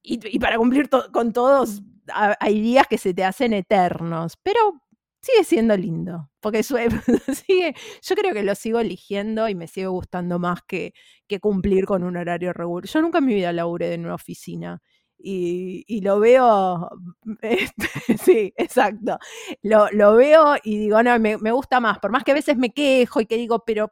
Y, 0.02 0.38
para 0.38 0.56
cumplir 0.56 0.88
con 1.12 1.32
todos 1.32 1.82
hay 2.40 2.60
días 2.60 2.86
que 2.86 2.98
se 2.98 3.14
te 3.14 3.24
hacen 3.24 3.52
eternos, 3.52 4.34
pero 4.42 4.60
sigue 5.20 5.44
siendo 5.44 5.76
lindo, 5.76 6.30
porque 6.40 6.62
sigue, 6.62 7.74
yo 8.02 8.14
creo 8.16 8.32
que 8.32 8.42
lo 8.42 8.54
sigo 8.54 8.80
eligiendo 8.80 9.48
y 9.48 9.54
me 9.54 9.66
sigue 9.66 9.88
gustando 9.88 10.38
más 10.38 10.60
que, 10.66 10.94
que 11.26 11.40
cumplir 11.40 11.86
con 11.86 12.02
un 12.04 12.16
horario 12.16 12.52
regular. 12.52 12.86
Yo 12.86 13.02
nunca 13.02 13.18
en 13.18 13.26
mi 13.26 13.34
vida 13.34 13.52
laburé 13.52 13.94
en 13.94 14.04
una 14.04 14.14
oficina. 14.14 14.80
Y, 15.20 16.00
lo 16.02 16.20
veo, 16.20 16.88
sí, 18.24 18.52
exacto, 18.56 19.18
lo, 19.62 19.90
lo, 19.90 20.14
veo 20.14 20.54
y 20.62 20.78
digo, 20.78 21.02
no, 21.02 21.18
me, 21.18 21.36
me, 21.38 21.50
gusta 21.50 21.80
más, 21.80 21.98
por 21.98 22.12
más 22.12 22.22
que 22.22 22.30
a 22.30 22.34
veces 22.34 22.56
me 22.56 22.70
quejo 22.70 23.20
y 23.20 23.26
que 23.26 23.36
digo, 23.36 23.64
pero 23.66 23.90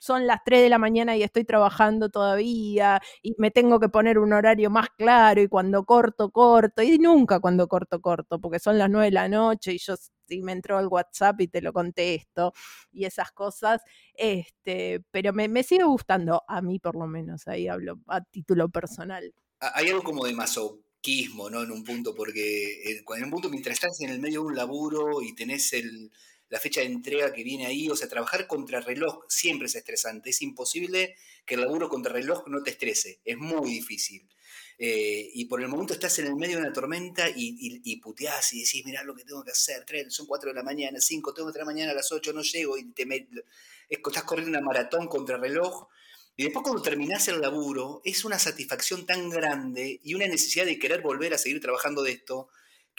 son 0.00 0.26
las 0.26 0.40
3 0.44 0.62
de 0.62 0.70
la 0.70 0.78
mañana 0.78 1.16
y 1.16 1.22
estoy 1.22 1.44
trabajando 1.44 2.08
todavía 2.08 3.00
y 3.22 3.34
me 3.38 3.50
tengo 3.50 3.78
que 3.78 3.90
poner 3.90 4.18
un 4.18 4.32
horario 4.32 4.70
más 4.70 4.88
claro 4.96 5.42
y 5.42 5.48
cuando 5.48 5.84
corto, 5.84 6.30
corto 6.30 6.82
y 6.82 6.98
nunca 6.98 7.38
cuando 7.38 7.68
corto, 7.68 8.00
corto, 8.00 8.40
porque 8.40 8.58
son 8.58 8.78
las 8.78 8.90
9 8.90 9.06
de 9.06 9.12
la 9.12 9.28
noche 9.28 9.74
y 9.74 9.78
yo 9.78 9.94
si 10.26 10.42
me 10.42 10.52
entró 10.52 10.80
el 10.80 10.86
WhatsApp 10.86 11.40
y 11.42 11.48
te 11.48 11.60
lo 11.60 11.72
contesto 11.72 12.54
y 12.92 13.04
esas 13.04 13.30
cosas, 13.32 13.82
este, 14.14 15.04
pero 15.10 15.32
me, 15.32 15.48
me 15.48 15.62
sigue 15.62 15.84
gustando, 15.84 16.42
a 16.48 16.62
mí 16.62 16.78
por 16.78 16.96
lo 16.96 17.06
menos, 17.06 17.46
ahí 17.46 17.68
hablo 17.68 18.00
a 18.06 18.22
título 18.22 18.70
personal. 18.70 19.34
Hay 19.60 19.88
algo 19.88 20.02
como 20.02 20.24
de 20.24 20.32
masoquismo, 20.32 21.50
¿no? 21.50 21.62
En 21.62 21.72
un 21.72 21.84
punto, 21.84 22.14
porque 22.14 22.82
en 22.84 23.24
un 23.24 23.30
punto 23.30 23.50
mientras 23.50 23.74
estás 23.74 24.00
en 24.00 24.10
el 24.10 24.20
medio 24.20 24.40
de 24.40 24.46
un 24.46 24.56
laburo 24.56 25.20
y 25.20 25.34
tenés 25.34 25.74
el 25.74 26.10
la 26.50 26.60
fecha 26.60 26.80
de 26.80 26.86
entrega 26.86 27.32
que 27.32 27.44
viene 27.44 27.66
ahí, 27.66 27.88
o 27.88 27.96
sea, 27.96 28.08
trabajar 28.08 28.46
contra 28.46 28.80
reloj 28.80 29.24
siempre 29.28 29.66
es 29.66 29.76
estresante, 29.76 30.30
es 30.30 30.42
imposible 30.42 31.16
que 31.46 31.54
el 31.54 31.62
laburo 31.62 31.88
contra 31.88 32.12
reloj 32.12 32.46
no 32.48 32.62
te 32.62 32.70
estrese, 32.70 33.20
es 33.24 33.38
muy 33.38 33.70
difícil. 33.70 34.28
Eh, 34.82 35.30
y 35.34 35.44
por 35.44 35.60
el 35.60 35.68
momento 35.68 35.92
estás 35.92 36.18
en 36.18 36.26
el 36.26 36.36
medio 36.36 36.56
de 36.56 36.62
una 36.62 36.72
tormenta 36.72 37.28
y, 37.28 37.56
y, 37.60 37.80
y 37.84 38.00
puteás 38.00 38.52
y 38.54 38.64
decís, 38.64 38.84
mirá 38.84 39.04
lo 39.04 39.14
que 39.14 39.24
tengo 39.24 39.44
que 39.44 39.52
hacer, 39.52 39.84
son 40.08 40.26
4 40.26 40.50
de 40.50 40.54
la 40.54 40.62
mañana, 40.62 41.00
5, 41.00 41.34
tengo 41.34 41.48
que 41.48 41.52
estar 41.52 41.66
mañana 41.66 41.92
a 41.92 41.94
las 41.94 42.10
8, 42.10 42.32
no 42.32 42.42
llego, 42.42 42.76
y 42.76 42.90
te 42.92 43.06
estás 43.88 44.24
corriendo 44.24 44.58
una 44.58 44.66
maratón 44.66 45.06
contra 45.06 45.36
reloj. 45.36 45.86
Y 46.34 46.44
después 46.44 46.62
cuando 46.62 46.82
terminás 46.82 47.28
el 47.28 47.40
laburo, 47.40 48.00
es 48.04 48.24
una 48.24 48.38
satisfacción 48.38 49.06
tan 49.06 49.28
grande 49.28 50.00
y 50.02 50.14
una 50.14 50.26
necesidad 50.26 50.64
de 50.64 50.78
querer 50.78 51.02
volver 51.02 51.34
a 51.34 51.38
seguir 51.38 51.60
trabajando 51.60 52.02
de 52.02 52.12
esto, 52.12 52.48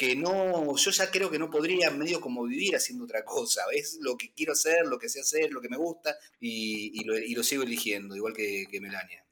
que 0.02 0.16
no, 0.16 0.76
yo 0.76 0.90
ya 0.90 1.12
creo 1.12 1.30
que 1.30 1.38
no 1.38 1.52
podría 1.52 1.92
medio 1.92 2.20
como 2.20 2.44
vivir 2.46 2.76
haciendo 2.76 3.04
otra 3.04 3.24
cosa. 3.24 3.62
Es 3.72 4.00
lo 4.02 4.18
que 4.18 4.34
quiero 4.34 4.54
hacer, 4.54 4.88
lo 4.88 4.98
que 4.98 5.08
sé 5.08 5.20
hacer, 5.20 5.52
lo 5.52 5.62
que 5.62 5.70
me 5.70 5.78
gusta 5.78 6.16
y, 6.40 7.04
lo, 7.06 7.44
sigo 7.44 7.62
eligiendo, 7.62 8.16
igual 8.16 8.34
que, 8.34 8.66
Melania. 8.82 9.24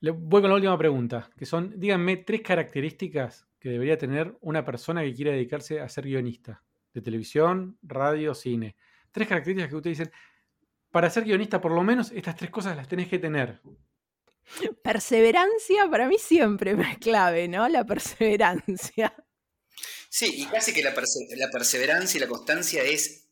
Le 0.00 0.10
voy 0.10 0.42
con 0.42 0.50
la 0.50 0.56
última 0.56 0.76
pregunta, 0.76 1.30
que 1.38 1.46
son, 1.46 1.72
díganme 1.80 2.18
tres 2.18 2.42
características 2.42 3.46
que 3.58 3.70
debería 3.70 3.96
tener 3.96 4.36
una 4.42 4.62
persona 4.62 5.02
que 5.02 5.14
quiera 5.14 5.32
dedicarse 5.32 5.80
a 5.80 5.88
ser 5.88 6.04
guionista 6.04 6.62
de 6.92 7.00
televisión, 7.00 7.78
radio, 7.80 8.34
cine. 8.34 8.76
Tres 9.12 9.26
características 9.26 9.70
que 9.70 9.76
ustedes 9.76 9.98
dicen, 10.00 10.12
para 10.90 11.08
ser 11.08 11.24
guionista 11.24 11.62
por 11.62 11.72
lo 11.72 11.82
menos 11.82 12.12
estas 12.12 12.36
tres 12.36 12.50
cosas 12.50 12.76
las 12.76 12.88
tenés 12.88 13.08
que 13.08 13.18
tener. 13.18 13.62
Perseverancia 14.82 15.88
para 15.90 16.08
mí 16.08 16.18
siempre 16.18 16.72
es 16.72 16.98
clave, 16.98 17.48
¿no? 17.48 17.66
La 17.70 17.86
perseverancia. 17.86 19.14
Sí, 20.12 20.28
y 20.38 20.46
casi 20.46 20.74
que 20.74 20.82
la, 20.82 20.92
perseverancia 20.92 22.18
y 22.18 22.20
la 22.20 22.26
constancia 22.26 22.82
es 22.82 23.28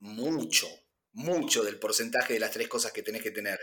mucho, 0.00 0.66
mucho 1.12 1.62
del 1.62 1.78
porcentaje 1.78 2.32
de 2.32 2.40
las 2.40 2.52
tres 2.52 2.68
cosas 2.68 2.90
que 2.90 3.02
tenés 3.02 3.22
que 3.22 3.30
tener. 3.30 3.60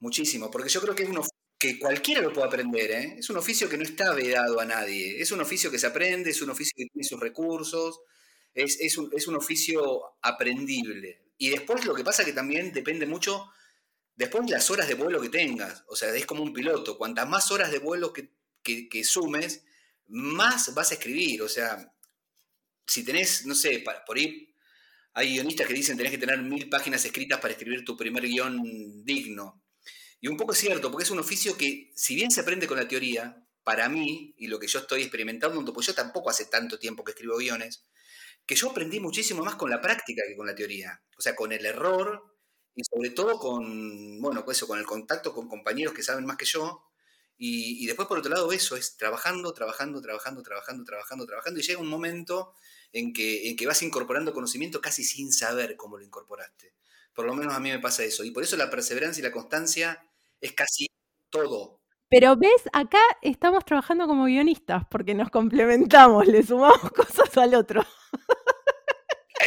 Muchísimo, 0.00 0.50
porque 0.50 0.68
yo 0.68 0.80
creo 0.80 0.96
que 0.96 1.04
es 1.04 1.08
uno 1.08 1.22
que 1.58 1.78
cualquiera 1.78 2.20
lo 2.20 2.32
puede 2.32 2.48
aprender, 2.48 2.90
¿eh? 2.90 3.16
Es 3.18 3.30
un 3.30 3.36
oficio 3.36 3.68
que 3.68 3.76
no 3.78 3.84
está 3.84 4.12
vedado 4.14 4.58
a 4.58 4.64
nadie, 4.64 5.20
es 5.20 5.30
un 5.30 5.40
oficio 5.40 5.70
que 5.70 5.78
se 5.78 5.86
aprende, 5.86 6.30
es 6.30 6.42
un 6.42 6.50
oficio 6.50 6.72
que 6.76 6.86
tiene 6.86 7.06
sus 7.08 7.20
recursos, 7.20 8.00
es, 8.52 8.98
un, 8.98 9.10
es 9.14 9.28
un, 9.28 9.36
oficio 9.36 10.18
aprendible. 10.20 11.22
Y 11.36 11.50
después 11.50 11.84
lo 11.86 11.94
que 11.94 12.02
pasa 12.02 12.24
que 12.24 12.32
también 12.32 12.72
depende 12.72 13.06
mucho, 13.06 13.48
después 14.16 14.44
de 14.44 14.52
las 14.52 14.68
horas 14.72 14.88
de 14.88 14.94
vuelo 14.94 15.20
que 15.20 15.28
tengas, 15.28 15.84
o 15.86 15.94
sea, 15.94 16.12
es 16.16 16.26
como 16.26 16.42
un 16.42 16.52
piloto, 16.52 16.98
cuantas 16.98 17.28
más 17.28 17.52
horas 17.52 17.70
de 17.70 17.78
vuelo 17.78 18.12
que, 18.12 18.32
que 18.64 19.04
sumes, 19.04 19.64
más 20.08 20.74
vas 20.74 20.90
a 20.90 20.94
escribir, 20.94 21.42
o 21.42 21.48
sea, 21.48 21.92
si 22.88 23.04
tenés, 23.04 23.46
no 23.46 23.54
sé, 23.54 23.84
por 24.06 24.16
ahí 24.16 24.48
hay 25.14 25.34
guionistas 25.34 25.66
que 25.66 25.74
dicen 25.74 25.96
tenés 25.96 26.12
que 26.12 26.18
tener 26.18 26.40
mil 26.42 26.68
páginas 26.68 27.04
escritas 27.04 27.40
para 27.40 27.52
escribir 27.52 27.84
tu 27.84 27.96
primer 27.96 28.24
guion 28.24 29.04
digno. 29.04 29.62
Y 30.20 30.28
un 30.28 30.36
poco 30.36 30.52
es 30.52 30.58
cierto, 30.58 30.90
porque 30.90 31.04
es 31.04 31.10
un 31.10 31.18
oficio 31.18 31.56
que, 31.56 31.92
si 31.94 32.14
bien 32.14 32.30
se 32.30 32.40
aprende 32.40 32.66
con 32.66 32.76
la 32.76 32.88
teoría, 32.88 33.44
para 33.62 33.88
mí, 33.88 34.34
y 34.38 34.46
lo 34.46 34.58
que 34.58 34.66
yo 34.66 34.78
estoy 34.78 35.02
experimentando, 35.02 35.72
pues 35.72 35.86
yo 35.86 35.94
tampoco 35.94 36.30
hace 36.30 36.46
tanto 36.46 36.78
tiempo 36.78 37.04
que 37.04 37.12
escribo 37.12 37.36
guiones, 37.36 37.84
que 38.46 38.56
yo 38.56 38.70
aprendí 38.70 38.98
muchísimo 38.98 39.44
más 39.44 39.56
con 39.56 39.70
la 39.70 39.80
práctica 39.80 40.22
que 40.26 40.36
con 40.36 40.46
la 40.46 40.54
teoría. 40.54 41.02
O 41.18 41.20
sea, 41.20 41.36
con 41.36 41.52
el 41.52 41.66
error 41.66 42.34
y 42.74 42.82
sobre 42.84 43.10
todo 43.10 43.38
con, 43.38 44.20
bueno, 44.20 44.44
con 44.44 44.52
eso, 44.52 44.66
con 44.66 44.78
el 44.78 44.86
contacto 44.86 45.34
con 45.34 45.48
compañeros 45.48 45.92
que 45.92 46.02
saben 46.02 46.24
más 46.24 46.36
que 46.36 46.46
yo. 46.46 46.84
Y, 47.36 47.84
y 47.84 47.86
después, 47.86 48.08
por 48.08 48.18
otro 48.18 48.32
lado, 48.32 48.50
eso 48.52 48.76
es 48.76 48.96
trabajando, 48.96 49.52
trabajando, 49.52 50.00
trabajando, 50.00 50.42
trabajando, 50.42 50.84
trabajando, 50.84 51.26
trabajando. 51.26 51.60
Y 51.60 51.62
llega 51.62 51.80
un 51.80 51.88
momento 51.88 52.54
en 52.92 53.12
que, 53.12 53.48
en 53.48 53.56
que 53.56 53.66
vas 53.66 53.82
incorporando 53.82 54.32
conocimiento 54.32 54.80
casi 54.80 55.04
sin 55.04 55.32
saber 55.32 55.76
cómo 55.76 55.98
lo 55.98 56.04
incorporaste. 56.04 56.74
Por 57.14 57.26
lo 57.26 57.34
menos 57.34 57.54
a 57.54 57.60
mí 57.60 57.70
me 57.70 57.78
pasa 57.78 58.04
eso. 58.04 58.24
Y 58.24 58.30
por 58.30 58.42
eso 58.42 58.56
la 58.56 58.70
perseverancia 58.70 59.20
y 59.20 59.24
la 59.24 59.32
constancia 59.32 60.04
es 60.40 60.52
casi 60.52 60.86
todo. 61.30 61.80
Pero 62.08 62.36
ves, 62.36 62.62
acá 62.72 63.00
estamos 63.20 63.64
trabajando 63.64 64.06
como 64.06 64.24
guionistas 64.24 64.84
porque 64.90 65.14
nos 65.14 65.30
complementamos, 65.30 66.26
le 66.26 66.42
sumamos 66.42 66.90
cosas 66.96 67.36
al 67.36 67.54
otro. 67.54 67.84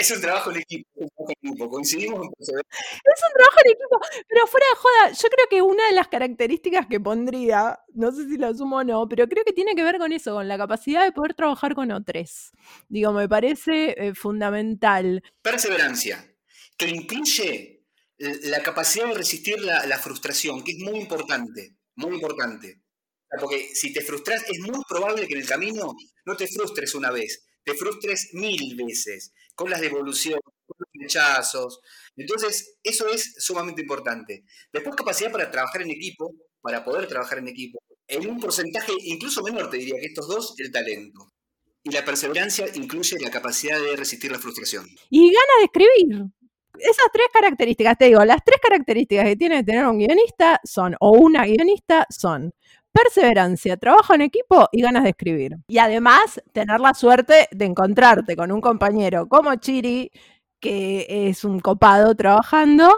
Es 0.02 0.10
un 0.10 0.20
trabajo 0.20 0.50
en 0.50 0.58
equipo, 0.58 0.90
es 0.96 1.02
un 1.02 1.10
trabajo 1.10 1.34
en 1.44 1.50
equipo. 1.52 1.70
Coincidimos 1.70 2.26
en. 2.26 2.32
Es 2.40 2.48
un 2.48 3.34
trabajo 3.36 3.58
en 3.64 3.72
equipo, 3.72 4.00
pero 4.28 4.48
fuera 4.48 4.66
de 4.72 4.76
joda, 4.78 5.12
yo 5.12 5.30
creo 5.30 5.48
que 5.48 5.62
una 5.62 5.86
de 5.86 5.92
las 5.94 6.08
características 6.08 6.88
que 6.88 7.00
pondría, 7.00 7.78
no 7.94 8.12
sé 8.12 8.28
si 8.28 8.38
lo 8.38 8.48
asumo 8.48 8.78
o 8.78 8.84
no, 8.84 9.08
pero 9.08 9.28
creo 9.28 9.46
que 9.46 9.54
tiene 9.54 9.76
que 9.76 9.84
ver 9.84 10.00
con 10.00 10.12
eso, 10.12 10.34
con 10.34 10.48
la 10.48 10.58
capacidad 10.58 11.04
de 11.04 11.12
poder 11.12 11.36
trabajar 11.36 11.76
con 11.76 11.92
otros. 11.92 12.52
Digo, 12.90 13.14
me 13.14 13.30
parece 13.30 13.94
eh, 13.96 14.16
fundamental. 14.16 15.22
Perseverancia, 15.44 16.36
que 16.76 16.88
incluye 16.88 17.86
eh, 18.18 18.40
la 18.46 18.64
capacidad 18.64 19.06
de 19.06 19.14
resistir 19.14 19.62
la, 19.62 19.86
la 19.86 20.00
frustración, 20.00 20.64
que 20.64 20.72
es 20.72 20.80
muy 20.80 20.98
importante, 20.98 21.76
muy 21.94 22.16
importante. 22.16 22.82
Porque 23.40 23.70
si 23.76 23.94
te 23.94 24.02
frustras, 24.02 24.44
es 24.50 24.60
muy 24.62 24.84
probable 24.90 25.28
que 25.28 25.36
en 25.36 25.42
el 25.42 25.48
camino 25.48 25.94
no 26.26 26.36
te 26.36 26.48
frustres 26.48 26.96
una 26.96 27.12
vez, 27.12 27.46
te 27.64 27.76
frustres 27.76 28.32
mil 28.34 28.76
veces, 28.76 29.32
con 29.62 29.69
las 29.69 29.80
devoluciones, 29.80 30.41
con 30.43 30.76
los 30.80 30.89
rechazos. 30.93 31.80
Entonces, 32.15 32.78
eso 32.84 33.08
es 33.08 33.36
sumamente 33.38 33.82
importante. 33.82 34.43
Después, 34.74 34.95
capacidad 34.95 35.32
para 35.32 35.52
trabajar 35.52 35.84
en 35.84 35.91
equipo, 35.91 36.34
para 36.62 36.84
poder 36.84 37.08
trabajar 37.08 37.38
en 37.38 37.47
equipo, 37.47 37.80
en 38.08 38.28
un 38.28 38.39
porcentaje 38.39 38.91
incluso 39.06 39.43
menor, 39.43 39.69
te 39.69 39.78
diría 39.78 40.00
que 40.00 40.08
estos 40.08 40.28
dos, 40.28 40.56
el 40.58 40.71
talento. 40.71 41.32
Y 41.84 41.91
la 41.91 42.04
perseverancia 42.04 42.65
incluye 42.74 43.17
la 43.19 43.30
capacidad 43.30 43.80
de 43.80 43.95
resistir 43.95 44.32
la 44.32 44.39
frustración. 44.39 44.88
Y 45.10 45.32
ganas 45.32 45.58
de 45.60 45.63
escribir. 45.65 46.26
Esas 46.80 47.06
tres 47.13 47.28
características, 47.32 47.97
te 47.97 48.06
digo, 48.06 48.24
las 48.26 48.43
tres 48.43 48.60
características 48.62 49.26
que 49.26 49.36
tiene 49.36 49.58
que 49.58 49.63
tener 49.63 49.86
un 49.86 50.00
guionista 50.00 50.60
son, 50.63 50.95
o 51.00 51.12
una 51.12 51.45
guionista, 51.45 52.08
son 52.10 52.54
perseverancia, 52.91 53.77
trabajo 53.77 54.13
en 54.13 54.21
equipo 54.21 54.67
y 54.71 54.82
ganas 54.82 55.04
de 55.04 55.10
escribir. 55.10 55.58
Y 55.67 55.77
además, 55.77 56.41
tener 56.54 56.80
la 56.80 56.93
suerte 56.93 57.47
de 57.51 57.65
encontrarte 57.65 58.36
con 58.36 58.51
un 58.51 58.62
compañero 58.62 59.27
como 59.27 59.56
Chiri, 59.56 60.12
que 60.60 61.06
es 61.10 61.43
un 61.45 61.60
copado 61.60 62.15
trabajando. 62.15 62.89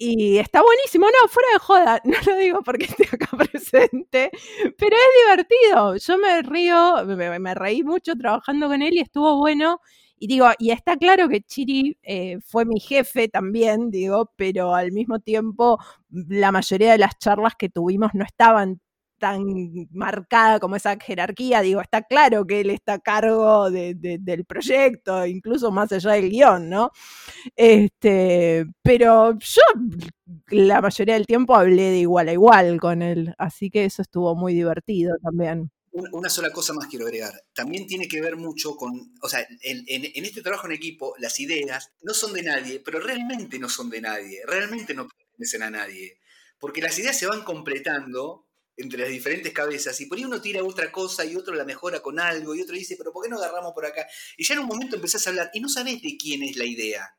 Y 0.00 0.38
está 0.38 0.62
buenísimo, 0.62 1.06
no, 1.06 1.28
fuera 1.28 1.48
de 1.54 1.58
joda, 1.58 2.00
no 2.04 2.16
lo 2.24 2.36
digo 2.38 2.62
porque 2.62 2.84
esté 2.84 3.04
acá 3.10 3.28
presente, 3.52 4.30
pero 4.78 4.96
es 4.96 5.26
divertido. 5.26 5.96
Yo 5.96 6.18
me 6.18 6.42
río, 6.42 7.04
me, 7.04 7.38
me 7.40 7.54
reí 7.54 7.82
mucho 7.82 8.14
trabajando 8.14 8.68
con 8.68 8.80
él 8.82 8.94
y 8.94 9.00
estuvo 9.00 9.36
bueno. 9.38 9.80
Y 10.20 10.26
digo, 10.26 10.48
y 10.58 10.70
está 10.70 10.96
claro 10.96 11.28
que 11.28 11.42
Chiri 11.42 11.96
eh, 12.02 12.38
fue 12.44 12.64
mi 12.64 12.80
jefe 12.80 13.28
también, 13.28 13.90
digo, 13.90 14.32
pero 14.36 14.74
al 14.74 14.92
mismo 14.92 15.20
tiempo 15.20 15.78
la 16.10 16.50
mayoría 16.52 16.92
de 16.92 16.98
las 16.98 17.18
charlas 17.18 17.54
que 17.56 17.68
tuvimos 17.68 18.10
no 18.14 18.24
estaban 18.24 18.80
tan 19.18 19.44
marcada 19.90 20.60
como 20.60 20.76
esa 20.76 20.96
jerarquía, 20.98 21.60
digo, 21.60 21.80
está 21.80 22.02
claro 22.02 22.46
que 22.46 22.60
él 22.60 22.70
está 22.70 22.94
a 22.94 22.98
cargo 23.00 23.70
de- 23.70 23.94
de- 23.94 24.18
del 24.18 24.44
proyecto, 24.44 25.26
incluso 25.26 25.70
más 25.70 25.90
allá 25.92 26.12
del 26.12 26.30
guion, 26.30 26.68
¿no? 26.70 26.90
Este, 27.56 28.66
pero 28.82 29.38
yo 29.38 29.62
la 30.48 30.80
mayoría 30.80 31.14
del 31.14 31.26
tiempo 31.26 31.54
hablé 31.54 31.90
de 31.90 31.98
igual 31.98 32.28
a 32.28 32.32
igual 32.32 32.80
con 32.80 33.02
él, 33.02 33.34
así 33.38 33.70
que 33.70 33.84
eso 33.84 34.02
estuvo 34.02 34.34
muy 34.34 34.54
divertido 34.54 35.16
también. 35.22 35.70
Un- 35.90 36.08
Una 36.12 36.28
sola 36.28 36.50
cosa 36.52 36.72
más 36.74 36.86
quiero 36.86 37.06
agregar. 37.06 37.32
También 37.54 37.86
tiene 37.86 38.06
que 38.06 38.20
ver 38.20 38.36
mucho 38.36 38.76
con, 38.76 39.12
o 39.22 39.28
sea, 39.28 39.40
en 39.62 40.24
este 40.24 40.42
trabajo 40.42 40.66
en 40.66 40.74
equipo, 40.74 41.14
las 41.18 41.40
ideas 41.40 41.90
no 42.02 42.14
son 42.14 42.32
de 42.34 42.42
nadie, 42.42 42.80
pero 42.84 43.00
realmente 43.00 43.58
no 43.58 43.68
son 43.68 43.90
de 43.90 44.00
nadie, 44.00 44.40
realmente 44.46 44.94
no 44.94 45.08
pertenecen 45.08 45.62
a 45.62 45.70
nadie. 45.70 46.18
Porque 46.60 46.80
las 46.82 46.98
ideas 46.98 47.16
se 47.18 47.26
van 47.26 47.42
completando 47.42 48.46
entre 48.78 49.00
las 49.00 49.08
diferentes 49.08 49.52
cabezas 49.52 50.00
y 50.00 50.06
por 50.06 50.16
ahí 50.16 50.24
uno 50.24 50.40
tira 50.40 50.62
otra 50.62 50.90
cosa 50.90 51.24
y 51.24 51.34
otro 51.36 51.54
la 51.54 51.64
mejora 51.64 52.00
con 52.00 52.18
algo 52.20 52.54
y 52.54 52.62
otro 52.62 52.74
dice, 52.74 52.96
pero 52.96 53.12
¿por 53.12 53.24
qué 53.24 53.28
no 53.28 53.36
agarramos 53.36 53.72
por 53.72 53.84
acá? 53.84 54.06
Y 54.36 54.44
ya 54.44 54.54
en 54.54 54.60
un 54.60 54.66
momento 54.66 54.96
empezás 54.96 55.26
a 55.26 55.30
hablar 55.30 55.50
y 55.52 55.60
no 55.60 55.68
sabés 55.68 56.00
de 56.00 56.16
quién 56.16 56.42
es 56.44 56.56
la 56.56 56.64
idea. 56.64 57.14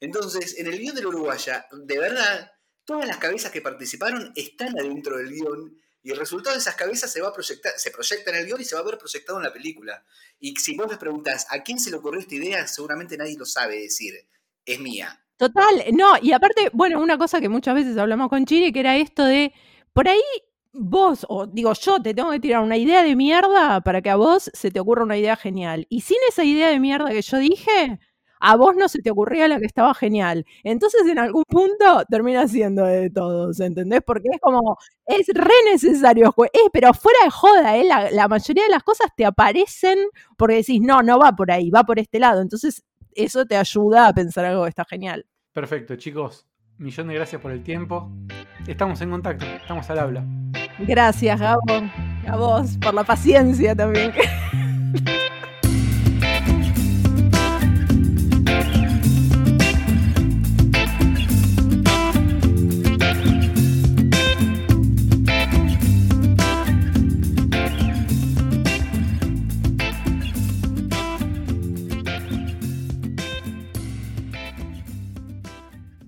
Entonces, 0.00 0.58
en 0.58 0.66
el 0.66 0.78
guion 0.78 0.94
de 0.94 1.02
la 1.02 1.08
Uruguaya, 1.08 1.66
de 1.72 1.98
verdad, 1.98 2.52
todas 2.84 3.06
las 3.06 3.16
cabezas 3.16 3.50
que 3.50 3.62
participaron 3.62 4.32
están 4.36 4.78
adentro 4.78 5.16
del 5.16 5.30
guion 5.30 5.80
y 6.02 6.10
el 6.10 6.18
resultado 6.18 6.54
de 6.54 6.60
esas 6.60 6.74
cabezas 6.74 7.10
se 7.10 7.22
va 7.22 7.28
a 7.28 7.32
proyectar, 7.32 7.72
se 7.76 7.90
proyecta 7.90 8.30
en 8.30 8.36
el 8.36 8.46
guion 8.46 8.60
y 8.60 8.64
se 8.64 8.74
va 8.74 8.82
a 8.82 8.84
ver 8.84 8.98
proyectado 8.98 9.38
en 9.38 9.44
la 9.44 9.52
película. 9.52 10.04
Y 10.38 10.54
si 10.56 10.76
vos 10.76 10.88
les 10.88 10.98
preguntás 10.98 11.46
a 11.50 11.62
quién 11.62 11.78
se 11.78 11.90
le 11.90 11.96
ocurrió 11.96 12.20
esta 12.20 12.34
idea, 12.34 12.66
seguramente 12.66 13.16
nadie 13.16 13.36
lo 13.38 13.46
sabe 13.46 13.80
decir. 13.80 14.14
Es 14.64 14.78
mía. 14.78 15.24
Total, 15.36 15.84
no, 15.92 16.14
y 16.20 16.32
aparte, 16.32 16.70
bueno, 16.72 17.00
una 17.00 17.16
cosa 17.16 17.40
que 17.40 17.48
muchas 17.48 17.74
veces 17.74 17.96
hablamos 17.96 18.28
con 18.28 18.44
Chiri, 18.44 18.72
que 18.72 18.80
era 18.80 18.96
esto 18.96 19.24
de, 19.24 19.52
por 19.92 20.08
ahí 20.08 20.22
vos, 20.72 21.26
o 21.28 21.46
digo 21.46 21.72
yo, 21.74 22.00
te 22.02 22.14
tengo 22.14 22.30
que 22.30 22.40
tirar 22.40 22.62
una 22.62 22.76
idea 22.76 23.02
de 23.02 23.16
mierda 23.16 23.80
para 23.80 24.02
que 24.02 24.10
a 24.10 24.16
vos 24.16 24.50
se 24.52 24.70
te 24.70 24.80
ocurra 24.80 25.04
una 25.04 25.16
idea 25.16 25.36
genial. 25.36 25.86
Y 25.88 26.00
sin 26.02 26.18
esa 26.28 26.44
idea 26.44 26.68
de 26.70 26.80
mierda 26.80 27.10
que 27.10 27.22
yo 27.22 27.38
dije, 27.38 27.98
a 28.40 28.56
vos 28.56 28.74
no 28.76 28.88
se 28.88 29.00
te 29.00 29.10
ocurría 29.10 29.46
la 29.46 29.58
que 29.58 29.66
estaba 29.66 29.94
genial. 29.94 30.44
Entonces, 30.64 31.06
en 31.06 31.18
algún 31.18 31.44
punto 31.44 32.04
termina 32.10 32.48
siendo 32.48 32.84
de 32.84 33.08
todos, 33.10 33.60
¿entendés? 33.60 34.00
Porque 34.04 34.28
es 34.32 34.40
como, 34.40 34.78
es 35.06 35.28
re 35.32 35.54
necesario, 35.70 36.34
eh, 36.52 36.58
pero 36.72 36.92
fuera 36.92 37.20
de 37.24 37.30
joda, 37.30 37.76
¿eh? 37.76 37.84
la, 37.84 38.10
la 38.10 38.26
mayoría 38.26 38.64
de 38.64 38.70
las 38.70 38.82
cosas 38.82 39.08
te 39.16 39.24
aparecen 39.24 39.98
porque 40.36 40.56
decís, 40.56 40.80
no, 40.80 41.02
no 41.02 41.18
va 41.18 41.32
por 41.32 41.52
ahí, 41.52 41.70
va 41.70 41.84
por 41.84 42.00
este 42.00 42.18
lado. 42.18 42.42
Entonces, 42.42 42.82
eso 43.14 43.46
te 43.46 43.56
ayuda 43.56 44.08
a 44.08 44.12
pensar 44.12 44.44
algo 44.44 44.64
que 44.64 44.70
está 44.70 44.84
genial. 44.84 45.24
Perfecto, 45.52 45.96
chicos. 45.96 46.48
Millón 46.78 47.08
de 47.08 47.14
gracias 47.14 47.40
por 47.40 47.52
el 47.52 47.62
tiempo. 47.62 48.10
Estamos 48.66 49.00
en 49.02 49.10
contacto, 49.10 49.44
estamos 49.44 49.88
al 49.90 49.98
habla. 50.00 50.26
Gracias, 50.78 51.38
Gabo. 51.40 51.62
A 52.28 52.36
vos, 52.36 52.78
por 52.80 52.94
la 52.94 53.04
paciencia 53.04 53.74
también. 53.74 54.12